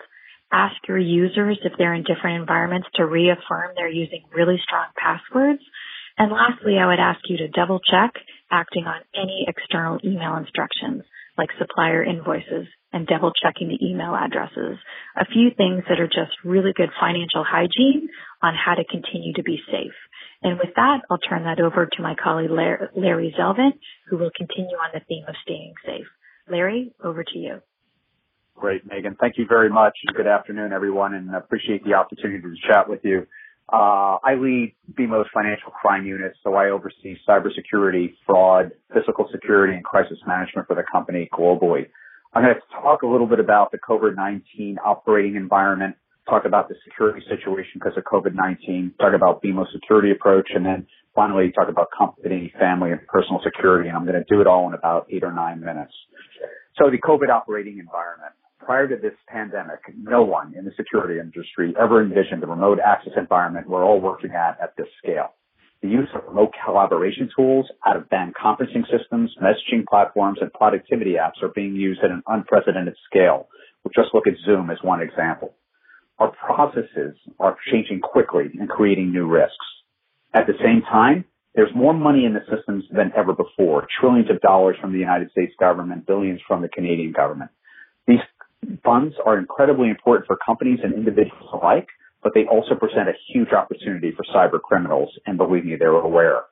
Ask 0.52 0.74
your 0.88 0.98
users 0.98 1.60
if 1.62 1.72
they're 1.78 1.94
in 1.94 2.02
different 2.02 2.40
environments 2.40 2.88
to 2.96 3.06
reaffirm 3.06 3.74
they're 3.76 3.88
using 3.88 4.24
really 4.34 4.58
strong 4.64 4.86
passwords. 4.98 5.62
And 6.18 6.32
lastly, 6.32 6.78
I 6.80 6.86
would 6.86 6.98
ask 6.98 7.20
you 7.28 7.36
to 7.38 7.48
double 7.48 7.78
check 7.78 8.14
acting 8.50 8.84
on 8.84 9.00
any 9.14 9.46
external 9.48 9.98
email 10.04 10.36
instructions 10.36 11.02
like 11.38 11.48
supplier 11.58 12.02
invoices 12.02 12.66
and 12.92 13.06
double 13.06 13.32
checking 13.32 13.68
the 13.68 13.78
email 13.84 14.14
addresses. 14.14 14.78
A 15.16 15.26
few 15.26 15.50
things 15.56 15.84
that 15.88 16.00
are 16.00 16.06
just 16.06 16.32
really 16.44 16.72
good 16.74 16.90
financial 16.98 17.44
hygiene 17.44 18.08
on 18.42 18.54
how 18.54 18.74
to 18.74 18.84
continue 18.84 19.34
to 19.34 19.42
be 19.42 19.58
safe. 19.70 19.92
And 20.42 20.58
with 20.58 20.74
that, 20.76 21.00
I'll 21.10 21.18
turn 21.18 21.44
that 21.44 21.60
over 21.60 21.86
to 21.86 22.02
my 22.02 22.14
colleague 22.14 22.50
Larry 22.50 23.34
Zelvin, 23.38 23.72
who 24.08 24.16
will 24.16 24.30
continue 24.36 24.76
on 24.76 24.90
the 24.94 25.00
theme 25.08 25.24
of 25.28 25.34
staying 25.42 25.74
safe. 25.84 26.06
Larry, 26.48 26.92
over 27.02 27.24
to 27.24 27.38
you. 27.38 27.60
Great, 28.54 28.86
Megan. 28.86 29.16
Thank 29.20 29.36
you 29.36 29.46
very 29.46 29.68
much. 29.68 29.92
Good 30.16 30.26
afternoon, 30.26 30.72
everyone, 30.72 31.14
and 31.14 31.34
appreciate 31.34 31.84
the 31.84 31.94
opportunity 31.94 32.40
to 32.40 32.54
chat 32.66 32.88
with 32.88 33.00
you. 33.04 33.26
Uh, 33.72 34.22
I 34.22 34.34
lead 34.38 34.74
BMO's 34.94 35.26
financial 35.34 35.72
crime 35.72 36.06
unit, 36.06 36.34
so 36.44 36.54
I 36.54 36.70
oversee 36.70 37.16
cybersecurity, 37.28 38.14
fraud, 38.24 38.70
physical 38.94 39.28
security, 39.32 39.74
and 39.74 39.84
crisis 39.84 40.18
management 40.26 40.68
for 40.68 40.76
the 40.76 40.84
company 40.90 41.28
globally. 41.32 41.86
I'm 42.32 42.44
going 42.44 42.54
to 42.54 42.60
talk 42.80 43.02
a 43.02 43.06
little 43.06 43.26
bit 43.26 43.40
about 43.40 43.72
the 43.72 43.78
COVID-19 43.78 44.76
operating 44.84 45.34
environment, 45.34 45.96
talk 46.28 46.44
about 46.44 46.68
the 46.68 46.76
security 46.84 47.26
situation 47.28 47.72
because 47.74 47.94
of 47.96 48.04
COVID-19, 48.04 48.98
talk 48.98 49.14
about 49.14 49.42
BMO's 49.42 49.72
security 49.72 50.12
approach, 50.12 50.50
and 50.54 50.64
then 50.64 50.86
finally 51.14 51.50
talk 51.50 51.68
about 51.68 51.88
company, 51.96 52.52
family, 52.60 52.92
and 52.92 53.04
personal 53.08 53.40
security. 53.42 53.88
And 53.88 53.96
I'm 53.96 54.04
going 54.06 54.22
to 54.22 54.24
do 54.32 54.40
it 54.40 54.46
all 54.46 54.68
in 54.68 54.74
about 54.74 55.06
eight 55.10 55.24
or 55.24 55.32
nine 55.32 55.58
minutes. 55.60 55.92
So 56.76 56.90
the 56.90 56.98
COVID 56.98 57.30
operating 57.30 57.78
environment 57.78 58.34
prior 58.66 58.88
to 58.88 58.96
this 58.96 59.14
pandemic, 59.28 59.78
no 59.96 60.22
one 60.22 60.52
in 60.58 60.64
the 60.64 60.72
security 60.76 61.20
industry 61.20 61.72
ever 61.80 62.02
envisioned 62.02 62.42
the 62.42 62.48
remote 62.48 62.80
access 62.84 63.12
environment 63.16 63.68
we're 63.68 63.84
all 63.84 64.00
working 64.00 64.32
at 64.32 64.58
at 64.60 64.76
this 64.76 64.88
scale. 64.98 65.34
The 65.82 65.88
use 65.88 66.08
of 66.14 66.22
remote 66.26 66.52
collaboration 66.64 67.30
tools, 67.36 67.66
out 67.86 67.96
of 67.96 68.10
band 68.10 68.34
conferencing 68.34 68.82
systems, 68.90 69.30
messaging 69.40 69.86
platforms, 69.88 70.38
and 70.40 70.52
productivity 70.52 71.12
apps 71.12 71.42
are 71.42 71.52
being 71.54 71.76
used 71.76 72.00
at 72.02 72.10
an 72.10 72.22
unprecedented 72.26 72.96
scale. 73.08 73.46
We'll 73.84 73.92
just 73.94 74.12
look 74.12 74.26
at 74.26 74.34
Zoom 74.44 74.68
as 74.70 74.78
one 74.82 75.00
example. 75.00 75.54
Our 76.18 76.32
processes 76.32 77.14
are 77.38 77.56
changing 77.70 78.00
quickly 78.00 78.46
and 78.58 78.68
creating 78.68 79.12
new 79.12 79.28
risks. 79.28 79.54
At 80.34 80.48
the 80.48 80.54
same 80.58 80.82
time, 80.82 81.24
there's 81.54 81.70
more 81.74 81.94
money 81.94 82.24
in 82.24 82.34
the 82.34 82.44
systems 82.54 82.84
than 82.90 83.12
ever 83.16 83.32
before, 83.32 83.86
trillions 84.00 84.28
of 84.28 84.40
dollars 84.40 84.76
from 84.80 84.92
the 84.92 84.98
United 84.98 85.30
States 85.30 85.52
government, 85.60 86.06
billions 86.06 86.40
from 86.48 86.62
the 86.62 86.68
Canadian 86.68 87.12
government. 87.12 87.50
These 88.06 88.20
funds 88.84 89.14
are 89.24 89.38
incredibly 89.38 89.88
important 89.88 90.26
for 90.26 90.36
companies 90.44 90.80
and 90.82 90.94
individuals 90.94 91.50
alike, 91.52 91.88
but 92.22 92.32
they 92.34 92.44
also 92.44 92.74
present 92.74 93.08
a 93.08 93.12
huge 93.32 93.52
opportunity 93.52 94.12
for 94.16 94.24
cyber 94.34 94.60
criminals, 94.60 95.10
and 95.26 95.38
believe 95.38 95.64
me, 95.64 95.76
they're 95.78 95.90
aware. 95.90 96.42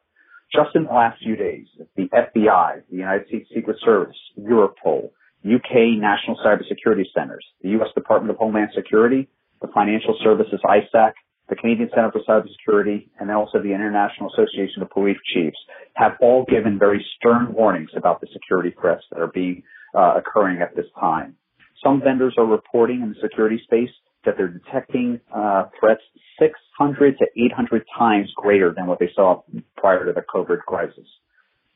Just 0.52 0.76
in 0.76 0.84
the 0.84 0.92
last 0.92 1.20
few 1.22 1.36
days, 1.36 1.66
the 1.96 2.08
FBI, 2.12 2.82
the 2.90 2.96
United 2.96 3.26
States 3.26 3.48
Secret 3.54 3.76
Service, 3.84 4.16
Europol, 4.38 5.10
UK 5.44 5.98
National 5.98 6.36
Cybersecurity 6.44 7.04
Centers, 7.14 7.44
the 7.62 7.70
U.S. 7.70 7.88
Department 7.94 8.30
of 8.30 8.36
Homeland 8.36 8.70
Security, 8.74 9.28
the 9.60 9.68
Financial 9.74 10.16
Services 10.22 10.60
ISAC, 10.64 11.12
the 11.48 11.56
Canadian 11.56 11.90
Center 11.94 12.12
for 12.12 12.20
Cybersecurity, 12.20 13.08
and 13.18 13.30
also 13.30 13.58
the 13.58 13.74
International 13.74 14.30
Association 14.32 14.82
of 14.82 14.90
Police 14.90 15.18
Chiefs 15.34 15.58
have 15.94 16.12
all 16.20 16.44
given 16.48 16.78
very 16.78 17.04
stern 17.16 17.52
warnings 17.52 17.90
about 17.96 18.20
the 18.20 18.28
security 18.32 18.74
threats 18.80 19.02
that 19.10 19.20
are 19.20 19.26
being 19.26 19.62
uh, 19.94 20.14
occurring 20.16 20.62
at 20.62 20.74
this 20.74 20.86
time. 20.98 21.36
Some 21.84 22.00
vendors 22.02 22.34
are 22.38 22.46
reporting 22.46 23.02
in 23.02 23.10
the 23.10 23.16
security 23.20 23.60
space 23.62 23.90
that 24.24 24.36
they're 24.38 24.48
detecting 24.48 25.20
uh, 25.34 25.64
threats 25.78 26.00
600 26.38 27.18
to 27.18 27.26
800 27.36 27.84
times 27.96 28.32
greater 28.34 28.72
than 28.74 28.86
what 28.86 28.98
they 28.98 29.10
saw 29.14 29.42
prior 29.76 30.06
to 30.06 30.12
the 30.12 30.22
COVID 30.22 30.60
crisis. 30.60 31.06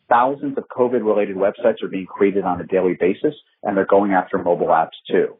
Thousands 0.08 0.56
of 0.56 0.64
COVID-related 0.74 1.36
websites 1.36 1.82
are 1.82 1.88
being 1.88 2.06
created 2.06 2.44
on 2.44 2.60
a 2.60 2.66
daily 2.66 2.96
basis, 2.98 3.34
and 3.62 3.76
they're 3.76 3.84
going 3.84 4.12
after 4.12 4.38
mobile 4.38 4.68
apps 4.68 4.96
too. 5.10 5.36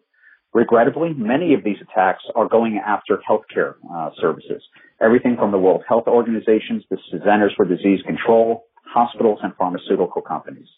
Regrettably, 0.53 1.15
many 1.15 1.55
of 1.55 1.65
these 1.65 1.77
attacks 1.81 2.23
are 2.35 2.49
going 2.49 2.81
after 2.85 3.21
healthcare 3.29 3.75
uh, 3.95 4.11
services, 4.21 4.63
everything 5.01 5.37
from 5.37 5.51
the 5.51 5.59
World 5.59 5.83
Health 5.89 6.05
Organizations 6.07 6.85
to 6.91 6.99
Centers 7.11 7.53
for 7.57 7.65
Disease 7.65 8.01
Control, 8.07 8.67
hospitals, 8.85 9.39
and 9.43 9.55
pharmaceutical 9.57 10.21
companies. 10.21 10.69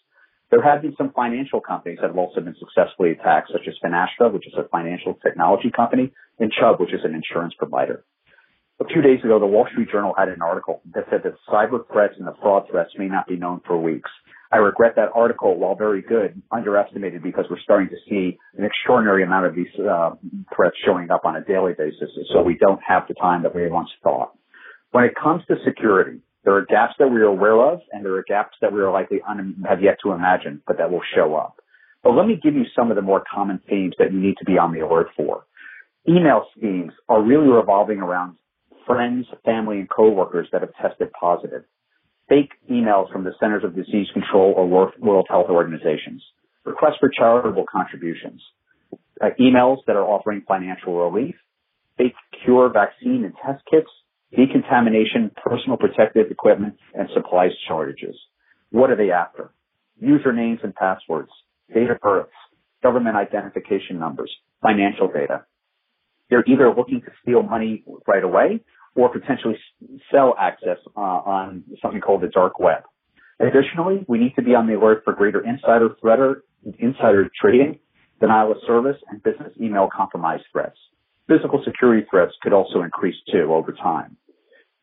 There 0.51 0.61
have 0.61 0.81
been 0.81 0.93
some 0.97 1.13
financial 1.15 1.61
companies 1.61 1.99
that 2.01 2.07
have 2.07 2.17
also 2.17 2.41
been 2.41 2.55
successfully 2.59 3.11
attacked, 3.11 3.51
such 3.53 3.67
as 3.67 3.75
Finastra, 3.81 4.31
which 4.31 4.45
is 4.45 4.53
a 4.57 4.67
financial 4.67 5.13
technology 5.23 5.71
company, 5.73 6.11
and 6.39 6.51
Chubb, 6.51 6.81
which 6.81 6.93
is 6.93 6.99
an 7.05 7.15
insurance 7.15 7.53
provider. 7.57 8.03
A 8.81 8.85
few 8.85 9.01
days 9.01 9.23
ago, 9.23 9.39
the 9.39 9.45
Wall 9.45 9.65
Street 9.71 9.89
Journal 9.89 10.13
had 10.17 10.27
an 10.27 10.41
article 10.41 10.81
that 10.93 11.05
said 11.09 11.21
that 11.23 11.35
cyber 11.47 11.87
threats 11.93 12.15
and 12.17 12.27
the 12.27 12.33
fraud 12.41 12.67
threats 12.69 12.89
may 12.97 13.07
not 13.07 13.27
be 13.27 13.37
known 13.37 13.61
for 13.65 13.77
weeks. 13.81 14.09
I 14.51 14.57
regret 14.57 14.95
that 14.97 15.09
article, 15.15 15.57
while 15.57 15.75
very 15.75 16.01
good, 16.01 16.41
underestimated 16.51 17.23
because 17.23 17.45
we're 17.49 17.59
starting 17.59 17.87
to 17.87 17.95
see 18.09 18.37
an 18.57 18.65
extraordinary 18.65 19.23
amount 19.23 19.45
of 19.45 19.55
these 19.55 19.73
uh, 19.79 20.15
threats 20.53 20.75
showing 20.83 21.11
up 21.11 21.23
on 21.23 21.37
a 21.37 21.45
daily 21.45 21.73
basis. 21.77 22.09
So 22.33 22.41
we 22.41 22.57
don't 22.57 22.81
have 22.85 23.03
the 23.07 23.13
time 23.13 23.43
that 23.43 23.55
we 23.55 23.69
once 23.69 23.89
thought. 24.03 24.33
When 24.91 25.05
it 25.05 25.13
comes 25.15 25.43
to 25.47 25.55
security, 25.63 26.19
there 26.43 26.55
are 26.55 26.65
gaps 26.65 26.95
that 26.99 27.09
we 27.09 27.19
are 27.19 27.25
aware 27.25 27.59
of, 27.59 27.81
and 27.91 28.03
there 28.03 28.15
are 28.15 28.23
gaps 28.27 28.57
that 28.61 28.73
we 28.73 28.81
are 28.81 28.91
likely 28.91 29.21
un- 29.27 29.63
have 29.67 29.81
yet 29.81 29.97
to 30.03 30.11
imagine, 30.11 30.61
but 30.65 30.77
that 30.77 30.91
will 30.91 31.03
show 31.15 31.35
up. 31.35 31.61
But 32.03 32.11
let 32.13 32.25
me 32.25 32.39
give 32.41 32.55
you 32.55 32.65
some 32.75 32.89
of 32.89 32.95
the 32.95 33.03
more 33.03 33.23
common 33.31 33.59
themes 33.69 33.93
that 33.99 34.11
you 34.11 34.19
need 34.19 34.37
to 34.39 34.45
be 34.45 34.57
on 34.57 34.73
the 34.73 34.79
alert 34.79 35.07
for. 35.15 35.45
Email 36.09 36.47
schemes 36.57 36.93
are 37.07 37.21
really 37.21 37.47
revolving 37.47 37.99
around 37.99 38.37
friends, 38.87 39.27
family, 39.45 39.77
and 39.77 39.89
coworkers 39.89 40.47
that 40.51 40.61
have 40.61 40.73
tested 40.81 41.11
positive. 41.13 41.63
Fake 42.27 42.51
emails 42.69 43.11
from 43.11 43.23
the 43.23 43.33
Centers 43.39 43.63
of 43.63 43.75
Disease 43.75 44.07
Control 44.13 44.53
or 44.57 44.67
World 44.67 45.27
Health 45.29 45.47
Organizations, 45.49 46.23
requests 46.65 46.97
for 46.99 47.11
charitable 47.15 47.65
contributions, 47.71 48.41
uh, 49.21 49.29
emails 49.39 49.77
that 49.85 49.95
are 49.95 50.03
offering 50.05 50.41
financial 50.47 50.97
relief, 50.97 51.35
fake 51.97 52.15
cure 52.43 52.69
vaccine 52.69 53.25
and 53.25 53.35
test 53.45 53.63
kits, 53.69 53.89
decontamination, 54.35 55.31
personal 55.43 55.77
protective 55.77 56.31
equipment, 56.31 56.75
and 56.93 57.09
supplies 57.13 57.51
shortages. 57.67 58.15
What 58.71 58.89
are 58.89 58.95
they 58.95 59.11
after? 59.11 59.51
Usernames 60.01 60.63
and 60.63 60.73
passwords, 60.73 61.29
date 61.73 61.89
of 61.89 61.99
births, 61.99 62.31
government 62.81 63.15
identification 63.15 63.99
numbers, 63.99 64.31
financial 64.61 65.07
data. 65.07 65.45
They're 66.29 66.45
either 66.47 66.73
looking 66.75 67.01
to 67.01 67.11
steal 67.21 67.43
money 67.43 67.83
right 68.07 68.23
away 68.23 68.61
or 68.95 69.09
potentially 69.09 69.57
sell 70.11 70.35
access 70.39 70.77
uh, 70.95 70.99
on 70.99 71.63
something 71.81 72.01
called 72.01 72.21
the 72.21 72.27
dark 72.27 72.59
web. 72.59 72.83
Additionally, 73.39 74.05
we 74.07 74.19
need 74.19 74.33
to 74.35 74.41
be 74.41 74.53
on 74.55 74.67
the 74.67 74.75
alert 74.75 75.01
for 75.03 75.13
greater 75.13 75.43
insider 75.43 75.89
threat 75.99 76.19
or 76.19 76.43
insider 76.79 77.29
trading, 77.39 77.79
denial 78.19 78.51
of 78.51 78.57
service, 78.67 78.97
and 79.09 79.21
business 79.23 79.51
email 79.59 79.89
compromise 79.95 80.41
threats. 80.51 80.77
Physical 81.27 81.61
security 81.65 82.05
threats 82.09 82.33
could 82.41 82.53
also 82.53 82.81
increase 82.81 83.15
too 83.31 83.53
over 83.53 83.71
time. 83.71 84.17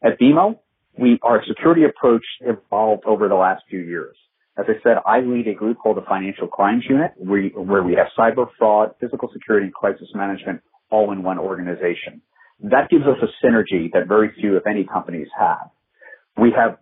At 0.03 0.19
BMO, 0.21 0.59
we, 0.99 1.19
our 1.23 1.43
security 1.47 1.83
approach 1.85 2.25
evolved 2.41 3.05
over 3.07 3.29
the 3.29 3.35
last 3.35 3.63
few 3.69 3.81
years. 3.81 4.17
As 4.57 4.67
I 4.69 4.83
said, 4.83 4.97
I 5.07 5.21
lead 5.21 5.47
a 5.47 5.55
group 5.55 5.79
called 5.79 5.97
the 5.97 6.07
Financial 6.09 6.49
Crimes 6.49 6.85
Unit, 6.89 7.13
where 7.17 7.83
we 7.83 7.95
have 7.95 8.09
cyber 8.19 8.47
fraud, 8.59 8.95
physical 9.01 9.31
security, 9.33 9.67
and 9.67 9.75
crisis 9.75 10.09
management 10.15 10.61
all 10.91 11.13
in 11.13 11.23
one 11.23 11.39
organization. 11.39 12.23
That 12.61 12.91
gives 12.91 13.05
us 13.05 13.19
a 13.23 13.47
synergy 13.47 13.93
that 13.93 14.09
very 14.09 14.33
few, 14.41 14.57
if 14.57 14.67
any, 14.67 14.85
companies 14.85 15.29
have. 15.39 15.71
We 16.37 16.53
have 16.57 16.79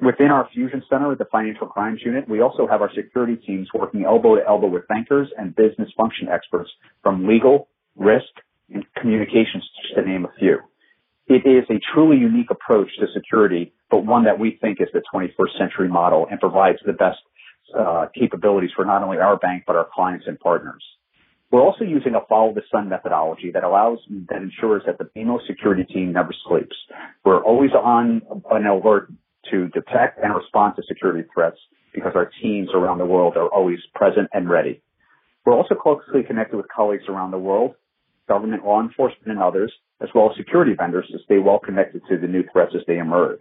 within 0.00 0.28
our 0.28 0.48
fusion 0.52 0.82
center, 0.88 1.10
at 1.12 1.18
the 1.18 1.24
financial 1.30 1.66
crimes 1.66 2.00
unit, 2.04 2.28
we 2.28 2.40
also 2.40 2.66
have 2.68 2.80
our 2.80 2.90
security 2.94 3.36
teams 3.44 3.68
working 3.74 4.04
elbow 4.04 4.36
to 4.36 4.42
elbow 4.46 4.68
with 4.68 4.86
bankers 4.88 5.28
and 5.36 5.54
business 5.54 5.88
function 5.96 6.28
experts 6.28 6.70
from 7.02 7.26
legal, 7.26 7.68
risk, 7.96 8.30
and 8.72 8.84
communications, 9.00 9.68
just 9.82 9.94
to 9.96 10.08
name 10.08 10.24
a 10.24 10.32
few. 10.38 10.58
It 11.26 11.46
is 11.46 11.64
a 11.70 11.80
truly 11.94 12.18
unique 12.18 12.50
approach 12.50 12.88
to 13.00 13.06
security, 13.14 13.72
but 13.90 14.04
one 14.04 14.24
that 14.24 14.38
we 14.38 14.58
think 14.60 14.78
is 14.80 14.88
the 14.92 15.02
21st 15.12 15.58
century 15.58 15.88
model 15.88 16.26
and 16.30 16.38
provides 16.38 16.78
the 16.84 16.92
best 16.92 17.18
uh, 17.78 18.06
capabilities 18.14 18.70
for 18.76 18.84
not 18.84 19.02
only 19.02 19.18
our 19.18 19.38
bank, 19.38 19.64
but 19.66 19.74
our 19.74 19.88
clients 19.92 20.26
and 20.28 20.38
partners. 20.38 20.84
We're 21.50 21.62
also 21.62 21.84
using 21.84 22.14
a 22.14 22.20
follow 22.28 22.52
the 22.52 22.62
sun 22.70 22.88
methodology 22.88 23.50
that 23.52 23.64
allows, 23.64 23.98
that 24.28 24.42
ensures 24.42 24.82
that 24.86 24.98
the 24.98 25.08
BMO 25.16 25.38
security 25.46 25.84
team 25.84 26.12
never 26.12 26.34
sleeps. 26.46 26.76
We're 27.24 27.42
always 27.42 27.70
on 27.72 28.22
an 28.50 28.66
alert 28.66 29.10
to 29.50 29.68
detect 29.68 30.18
and 30.22 30.34
respond 30.34 30.74
to 30.76 30.82
security 30.86 31.26
threats 31.32 31.58
because 31.94 32.12
our 32.16 32.30
teams 32.42 32.70
around 32.74 32.98
the 32.98 33.06
world 33.06 33.36
are 33.36 33.48
always 33.48 33.78
present 33.94 34.28
and 34.32 34.50
ready. 34.50 34.82
We're 35.46 35.54
also 35.54 35.74
closely 35.74 36.22
connected 36.26 36.56
with 36.56 36.66
colleagues 36.74 37.04
around 37.08 37.30
the 37.30 37.38
world, 37.38 37.76
government 38.28 38.64
law 38.64 38.80
enforcement 38.80 39.28
and 39.28 39.38
others, 39.38 39.72
as 40.02 40.08
well 40.14 40.30
as 40.30 40.36
security 40.36 40.74
vendors 40.76 41.06
to 41.12 41.18
stay 41.24 41.38
well 41.38 41.58
connected 41.58 42.02
to 42.08 42.18
the 42.18 42.26
new 42.26 42.44
threats 42.52 42.72
as 42.74 42.82
they 42.86 42.98
emerge. 42.98 43.40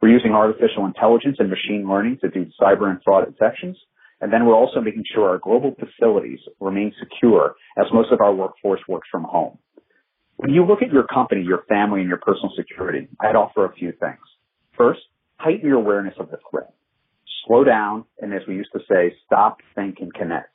We're 0.00 0.16
using 0.16 0.32
artificial 0.32 0.86
intelligence 0.86 1.36
and 1.38 1.50
machine 1.50 1.88
learning 1.88 2.18
to 2.22 2.30
do 2.30 2.46
cyber 2.60 2.88
and 2.88 3.00
fraud 3.04 3.26
detections 3.26 3.76
and 4.20 4.32
then 4.32 4.44
we're 4.46 4.54
also 4.54 4.80
making 4.80 5.04
sure 5.12 5.30
our 5.30 5.38
global 5.38 5.74
facilities 5.78 6.40
remain 6.60 6.92
secure 7.00 7.54
as 7.78 7.86
most 7.92 8.12
of 8.12 8.20
our 8.20 8.34
workforce 8.34 8.80
works 8.86 9.08
from 9.10 9.24
home. 9.24 9.58
When 10.36 10.50
you 10.52 10.64
look 10.64 10.82
at 10.82 10.92
your 10.92 11.04
company, 11.04 11.42
your 11.42 11.64
family, 11.68 12.00
and 12.00 12.08
your 12.08 12.18
personal 12.18 12.52
security, 12.56 13.08
I'd 13.20 13.36
offer 13.36 13.64
a 13.64 13.72
few 13.72 13.92
things. 13.92 14.20
First, 14.76 15.00
heighten 15.36 15.68
your 15.68 15.78
awareness 15.78 16.14
of 16.18 16.30
the 16.30 16.38
threat. 16.50 16.72
Slow 17.46 17.64
down, 17.64 18.04
and 18.20 18.32
as 18.32 18.42
we 18.46 18.54
used 18.54 18.70
to 18.72 18.80
say, 18.88 19.14
stop, 19.26 19.58
think, 19.74 19.98
and 20.00 20.12
connect. 20.12 20.52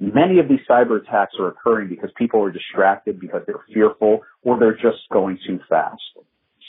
Many 0.00 0.38
of 0.38 0.48
these 0.48 0.60
cyber 0.68 1.02
attacks 1.02 1.34
are 1.38 1.48
occurring 1.48 1.90
because 1.90 2.10
people 2.16 2.42
are 2.42 2.50
distracted, 2.50 3.20
because 3.20 3.42
they're 3.46 3.64
fearful, 3.72 4.20
or 4.42 4.58
they're 4.58 4.72
just 4.72 5.06
going 5.12 5.38
too 5.46 5.60
fast. 5.68 6.00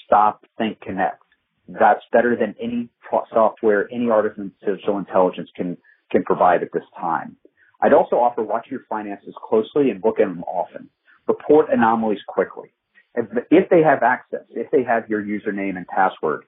Stop, 0.05 0.45
think, 0.57 0.81
connect. 0.81 1.23
That's 1.69 2.01
better 2.11 2.35
than 2.35 2.55
any 2.61 2.89
software, 3.33 3.87
any 3.91 4.09
artificial 4.09 4.97
intelligence 4.97 5.49
can 5.55 5.77
can 6.11 6.23
provide 6.23 6.61
at 6.61 6.73
this 6.73 6.83
time. 6.99 7.37
I'd 7.81 7.93
also 7.93 8.17
offer 8.17 8.43
watch 8.43 8.67
your 8.69 8.81
finances 8.89 9.33
closely 9.41 9.89
and 9.89 10.03
look 10.03 10.19
at 10.19 10.27
them 10.27 10.43
often. 10.43 10.89
Report 11.25 11.67
anomalies 11.71 12.19
quickly. 12.27 12.73
If, 13.15 13.25
if 13.49 13.69
they 13.69 13.81
have 13.81 14.03
access, 14.03 14.41
if 14.49 14.69
they 14.71 14.83
have 14.83 15.09
your 15.09 15.23
username 15.23 15.77
and 15.77 15.87
password, 15.87 16.43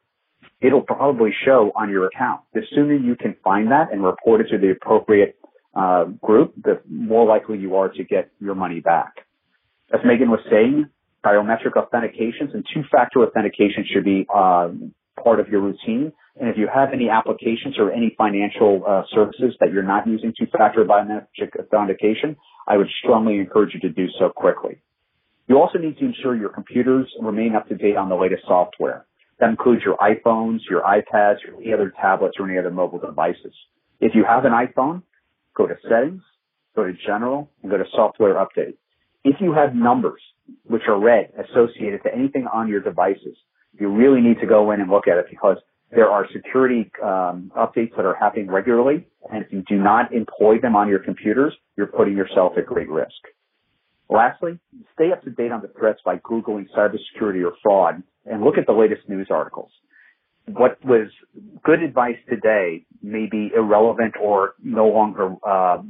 it'll 0.62 0.82
probably 0.82 1.32
show 1.46 1.72
on 1.76 1.90
your 1.90 2.08
account. 2.08 2.42
The 2.54 2.62
sooner 2.76 2.96
you 2.96 3.16
can 3.16 3.36
find 3.42 3.72
that 3.72 3.92
and 3.94 4.04
report 4.04 4.42
it 4.42 4.50
to 4.50 4.58
the 4.58 4.72
appropriate 4.72 5.38
uh, 5.76 6.06
group, 6.22 6.54
the 6.62 6.82
more 6.90 7.26
likely 7.26 7.58
you 7.58 7.76
are 7.76 7.90
to 7.90 8.04
get 8.04 8.32
your 8.40 8.56
money 8.56 8.80
back. 8.80 9.14
As 9.94 10.00
Megan 10.06 10.30
was 10.30 10.40
saying, 10.50 10.90
biometric 11.24 11.74
authentications 11.76 12.54
and 12.54 12.66
two-factor 12.74 13.22
authentication 13.22 13.86
should 13.92 14.04
be 14.04 14.26
uh, 14.34 14.70
part 15.24 15.40
of 15.40 15.48
your 15.48 15.62
routine. 15.62 16.12
And 16.40 16.50
if 16.50 16.58
you 16.58 16.68
have 16.74 16.90
any 16.94 17.10
applications 17.10 17.78
or 17.78 17.92
any 17.92 18.16
financial 18.18 18.84
uh, 18.88 19.04
services 19.14 19.56
that 19.60 19.72
you're 19.72 19.84
not 19.84 20.08
using 20.08 20.34
two-factor 20.38 20.84
biometric 20.86 21.56
authentication, 21.60 22.36
I 22.68 22.78
would 22.78 22.88
strongly 23.04 23.38
encourage 23.38 23.74
you 23.74 23.80
to 23.82 23.90
do 23.90 24.08
so 24.20 24.30
quickly. 24.30 24.82
You 25.48 25.60
also 25.60 25.78
need 25.78 25.98
to 25.98 26.06
ensure 26.06 26.36
your 26.36 26.50
computers 26.50 27.08
remain 27.22 27.56
up 27.56 27.68
to 27.70 27.76
date 27.76 27.98
on 27.98 28.10
the 28.10 28.16
latest 28.16 28.44
software. 28.48 29.06
That 29.40 29.50
includes 29.50 29.84
your 29.84 29.98
iPhones, 29.98 30.60
your 30.70 30.82
iPads, 30.82 31.38
your 31.46 31.62
any 31.62 31.74
other 31.74 31.94
tablets 32.00 32.36
or 32.40 32.50
any 32.50 32.58
other 32.58 32.72
mobile 32.72 33.00
devices. 33.00 33.54
If 34.00 34.14
you 34.16 34.24
have 34.26 34.46
an 34.46 34.54
iPhone, 34.54 35.04
go 35.56 35.68
to 35.68 35.76
settings, 35.88 36.22
go 36.76 36.84
to 36.84 36.94
general, 37.06 37.50
and 37.62 37.72
go 37.72 37.78
to 37.78 37.86
software 37.96 38.36
update. 38.36 38.76
If 39.24 39.38
you 39.40 39.54
have 39.54 39.76
numbers 39.76 40.22
which 40.66 40.84
are 40.88 41.00
red 41.00 41.32
associated 41.38 42.04
to 42.04 42.14
anything 42.14 42.48
on 42.52 42.68
your 42.68 42.82
devices, 42.82 43.38
you 43.80 43.90
really 43.90 44.22
need 44.22 44.40
to 44.42 44.46
go 44.46 44.72
in 44.72 44.82
and 44.82 44.90
look 44.90 45.08
at 45.08 45.18
it 45.18 45.26
because 45.30 45.58
there 45.92 46.10
are 46.10 46.28
security 46.34 46.92
um, 47.04 47.52
updates 47.56 47.96
that 47.96 48.06
are 48.06 48.16
happening 48.16 48.48
regularly, 48.48 49.08
and 49.32 49.44
if 49.46 49.54
you 49.54 49.64
do 49.68 49.76
not 49.76 50.14
employ 50.14 50.60
them 50.60 50.76
on 50.76 50.90
your 50.90 51.00
computers, 51.00 51.54
you're 51.78 51.88
putting 51.88 52.18
yourself 52.18 52.54
at 52.58 52.66
great 52.66 52.90
risk. 52.90 53.12
Lastly, 54.10 54.60
stay 54.94 55.12
up 55.12 55.24
to 55.24 55.30
date 55.30 55.52
on 55.52 55.62
the 55.62 55.70
threats 55.80 56.00
by 56.04 56.18
Googling 56.18 56.68
cybersecurity 56.76 57.44
or 57.44 57.54
fraud 57.62 58.04
and 58.26 58.44
look 58.44 58.58
at 58.58 58.66
the 58.66 58.74
latest 58.74 59.08
news 59.08 59.28
articles. 59.30 59.72
What 60.46 60.84
was 60.84 61.08
good 61.64 61.82
advice 61.82 62.18
today 62.30 62.86
may 63.02 63.28
be 63.30 63.52
irrelevant 63.56 64.16
or 64.22 64.56
no 64.62 64.88
longer 64.88 65.36
uh, 65.48 65.82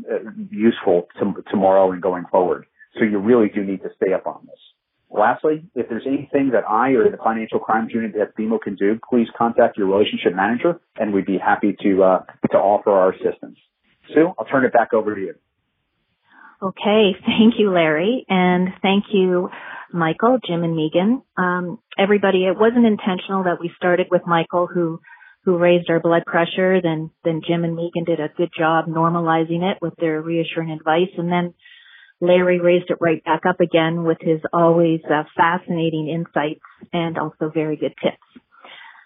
useful 0.51 1.07
to, 1.19 1.33
tomorrow 1.49 1.91
and 1.91 2.01
going 2.01 2.25
forward. 2.31 2.65
So 2.97 3.03
you 3.03 3.17
really 3.17 3.49
do 3.49 3.63
need 3.63 3.81
to 3.81 3.89
stay 3.95 4.13
up 4.13 4.27
on 4.27 4.45
this. 4.45 4.59
Lastly, 5.09 5.65
if 5.75 5.89
there's 5.89 6.05
anything 6.07 6.51
that 6.53 6.67
I 6.67 6.91
or 6.91 7.09
the 7.09 7.17
financial 7.17 7.59
crimes 7.59 7.91
unit 7.93 8.15
at 8.15 8.35
BMO 8.35 8.59
can 8.61 8.75
do, 8.75 8.99
please 9.07 9.27
contact 9.37 9.77
your 9.77 9.87
relationship 9.87 10.35
manager 10.35 10.79
and 10.97 11.13
we'd 11.13 11.25
be 11.25 11.37
happy 11.37 11.75
to, 11.81 12.03
uh, 12.03 12.19
to 12.51 12.57
offer 12.57 12.91
our 12.91 13.11
assistance. 13.11 13.57
Sue, 14.13 14.33
I'll 14.37 14.45
turn 14.45 14.65
it 14.65 14.73
back 14.73 14.93
over 14.93 15.15
to 15.15 15.21
you. 15.21 15.35
Okay. 16.63 17.15
Thank 17.25 17.59
you, 17.59 17.71
Larry. 17.71 18.25
And 18.29 18.69
thank 18.81 19.05
you, 19.11 19.49
Michael, 19.93 20.39
Jim, 20.45 20.63
and 20.63 20.75
Megan. 20.75 21.21
Um, 21.37 21.79
everybody, 21.97 22.45
it 22.45 22.57
wasn't 22.57 22.85
intentional 22.85 23.43
that 23.43 23.59
we 23.61 23.71
started 23.77 24.07
with 24.11 24.23
Michael, 24.25 24.67
who 24.67 24.99
who 25.45 25.57
raised 25.57 25.89
our 25.89 25.99
blood 25.99 26.23
pressure. 26.25 26.81
Then 26.81 27.11
then 27.23 27.41
Jim 27.47 27.63
and 27.63 27.75
Megan 27.75 28.05
did 28.05 28.19
a 28.19 28.33
good 28.35 28.49
job 28.57 28.85
normalizing 28.87 29.61
it 29.61 29.77
with 29.81 29.93
their 29.97 30.21
reassuring 30.21 30.71
advice, 30.71 31.11
and 31.17 31.31
then 31.31 31.53
Larry 32.21 32.59
raised 32.59 32.89
it 32.89 32.97
right 33.01 33.23
back 33.23 33.41
up 33.47 33.59
again 33.59 34.03
with 34.03 34.17
his 34.21 34.39
always 34.53 35.01
uh, 35.09 35.23
fascinating 35.35 36.07
insights 36.09 36.61
and 36.93 37.17
also 37.17 37.51
very 37.53 37.75
good 37.75 37.93
tips. 38.01 38.17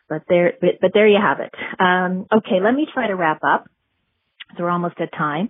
But 0.07 0.21
there, 0.29 0.53
but, 0.61 0.91
there 0.93 1.07
you 1.07 1.19
have 1.21 1.39
it. 1.39 1.53
Um, 1.79 2.27
okay, 2.31 2.61
let 2.63 2.73
me 2.73 2.87
try 2.93 3.07
to 3.07 3.15
wrap 3.15 3.41
up. 3.43 3.65
So 4.55 4.63
we're 4.63 4.69
almost 4.69 4.95
at 5.01 5.11
time. 5.11 5.49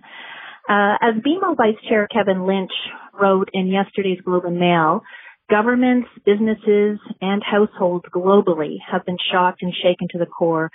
Uh, 0.68 0.96
as 1.00 1.14
BMO 1.22 1.56
Vice 1.56 1.80
Chair 1.88 2.08
Kevin 2.12 2.46
Lynch 2.46 2.72
wrote 3.20 3.50
in 3.52 3.68
yesterday's 3.68 4.20
Globe 4.20 4.44
and 4.44 4.58
Mail, 4.58 5.02
governments, 5.50 6.08
businesses, 6.24 6.98
and 7.20 7.42
households 7.42 8.04
globally 8.14 8.76
have 8.90 9.04
been 9.06 9.18
shocked 9.32 9.62
and 9.62 9.72
shaken 9.82 10.08
to 10.12 10.18
the 10.18 10.26
core 10.26 10.70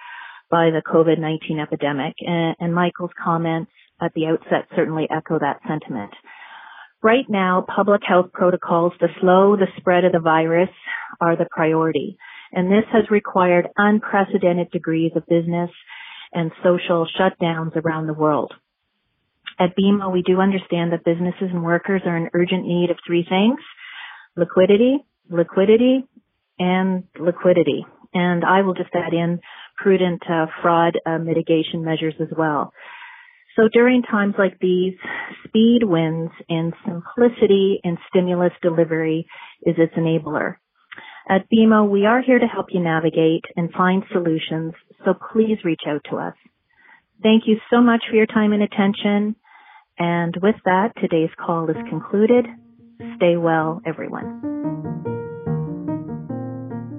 by 0.49 0.69
the 0.69 0.81
COVID-19 0.85 1.61
epidemic. 1.61 2.15
And, 2.19 2.55
and 2.59 2.75
Michael's 2.75 3.11
comments 3.23 3.71
at 4.01 4.13
the 4.13 4.27
outset 4.27 4.67
certainly 4.75 5.07
echo 5.09 5.39
that 5.39 5.59
sentiment. 5.67 6.11
Right 7.01 7.25
now, 7.27 7.65
public 7.75 8.01
health 8.07 8.31
protocols 8.31 8.93
to 8.99 9.07
slow 9.19 9.57
the 9.57 9.67
spread 9.77 10.05
of 10.05 10.13
the 10.13 10.19
virus 10.19 10.69
are 11.19 11.35
the 11.35 11.47
priority. 11.51 12.17
And 12.51 12.71
this 12.71 12.85
has 12.93 13.09
required 13.11 13.67
unprecedented 13.77 14.71
degrees 14.71 15.11
of 15.15 15.25
business 15.27 15.69
and 16.31 16.51
social 16.63 17.07
shutdowns 17.19 17.75
around 17.75 18.07
the 18.07 18.13
world. 18.13 18.53
At 19.59 19.75
BMO, 19.77 20.11
we 20.11 20.23
do 20.23 20.39
understand 20.39 20.93
that 20.93 21.03
businesses 21.05 21.49
and 21.51 21.63
workers 21.63 22.01
are 22.05 22.17
in 22.17 22.29
urgent 22.33 22.65
need 22.65 22.89
of 22.89 22.97
three 23.05 23.25
things. 23.27 23.59
Liquidity, 24.35 24.97
liquidity, 25.29 26.05
and 26.59 27.03
liquidity. 27.19 27.85
And 28.13 28.43
I 28.43 28.61
will 28.61 28.73
just 28.73 28.93
add 28.93 29.13
in 29.13 29.39
prudent 29.77 30.21
uh, 30.29 30.45
fraud 30.61 30.97
uh, 31.05 31.17
mitigation 31.17 31.83
measures 31.83 32.13
as 32.19 32.27
well. 32.37 32.71
So 33.55 33.69
during 33.71 34.01
times 34.01 34.35
like 34.37 34.57
these, 34.59 34.95
speed 35.45 35.79
wins 35.83 36.31
and 36.49 36.73
simplicity 36.85 37.79
in 37.83 37.97
stimulus 38.09 38.53
delivery 38.61 39.27
is 39.63 39.75
its 39.77 39.93
enabler. 39.93 40.55
At 41.29 41.47
BMO, 41.49 41.89
we 41.89 42.05
are 42.05 42.21
here 42.21 42.39
to 42.39 42.47
help 42.47 42.67
you 42.71 42.81
navigate 42.81 43.45
and 43.55 43.71
find 43.71 44.03
solutions, 44.11 44.73
so 45.05 45.13
please 45.31 45.57
reach 45.63 45.81
out 45.87 46.01
to 46.09 46.17
us. 46.17 46.33
Thank 47.21 47.43
you 47.45 47.57
so 47.71 47.81
much 47.81 48.03
for 48.09 48.15
your 48.15 48.25
time 48.25 48.51
and 48.51 48.63
attention. 48.63 49.35
And 49.97 50.35
with 50.41 50.55
that, 50.65 50.89
today's 50.99 51.29
call 51.39 51.69
is 51.69 51.77
concluded. 51.89 52.45
Stay 53.17 53.37
well, 53.37 53.81
everyone. 53.85 54.41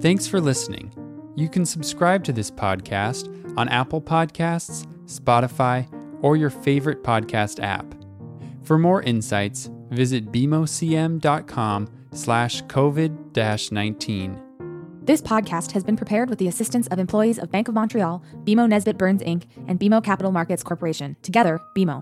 Thanks 0.01 0.27
for 0.27 0.39
listening. 0.39 0.91
You 1.35 1.49
can 1.49 1.65
subscribe 1.65 2.23
to 2.25 2.33
this 2.33 2.51
podcast 2.51 3.29
on 3.57 3.67
Apple 3.69 4.01
Podcasts, 4.01 4.85
Spotify, 5.05 5.87
or 6.21 6.37
your 6.37 6.49
favorite 6.49 7.03
podcast 7.03 7.61
app. 7.61 7.85
For 8.63 8.77
more 8.77 9.01
insights, 9.01 9.69
visit 9.89 10.31
bmocm.com 10.31 11.87
slash 12.13 12.63
COVID-19. 12.63 14.41
This 15.05 15.21
podcast 15.21 15.71
has 15.73 15.83
been 15.83 15.97
prepared 15.97 16.29
with 16.29 16.39
the 16.39 16.47
assistance 16.47 16.87
of 16.87 16.97
employees 16.97 17.37
of 17.37 17.51
Bank 17.51 17.67
of 17.67 17.75
Montreal, 17.75 18.23
BMO 18.43 18.67
Nesbitt 18.67 18.97
Burns 18.97 19.21
Inc., 19.21 19.43
and 19.67 19.79
BMO 19.79 20.03
Capital 20.03 20.31
Markets 20.31 20.63
Corporation. 20.63 21.15
Together, 21.21 21.59
BMO. 21.77 22.01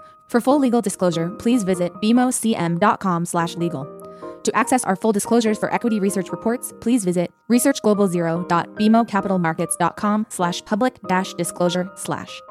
For 0.31 0.39
full 0.39 0.59
legal 0.59 0.81
disclosure, 0.81 1.29
please 1.29 1.63
visit 1.63 1.93
bmocm.com/legal. 1.95 4.01
To 4.43 4.55
access 4.55 4.85
our 4.85 4.95
full 4.95 5.11
disclosures 5.11 5.59
for 5.59 5.71
equity 5.73 5.99
research 5.99 6.31
reports, 6.31 6.73
please 6.79 7.03
visit 7.05 7.31
researchglobalzero.bmocapitalmarkets.com 7.49 10.25
slash 10.29 10.65
public 10.65 10.99
dash 11.07 11.35
disclosure 11.35 11.91
slash. 11.95 12.41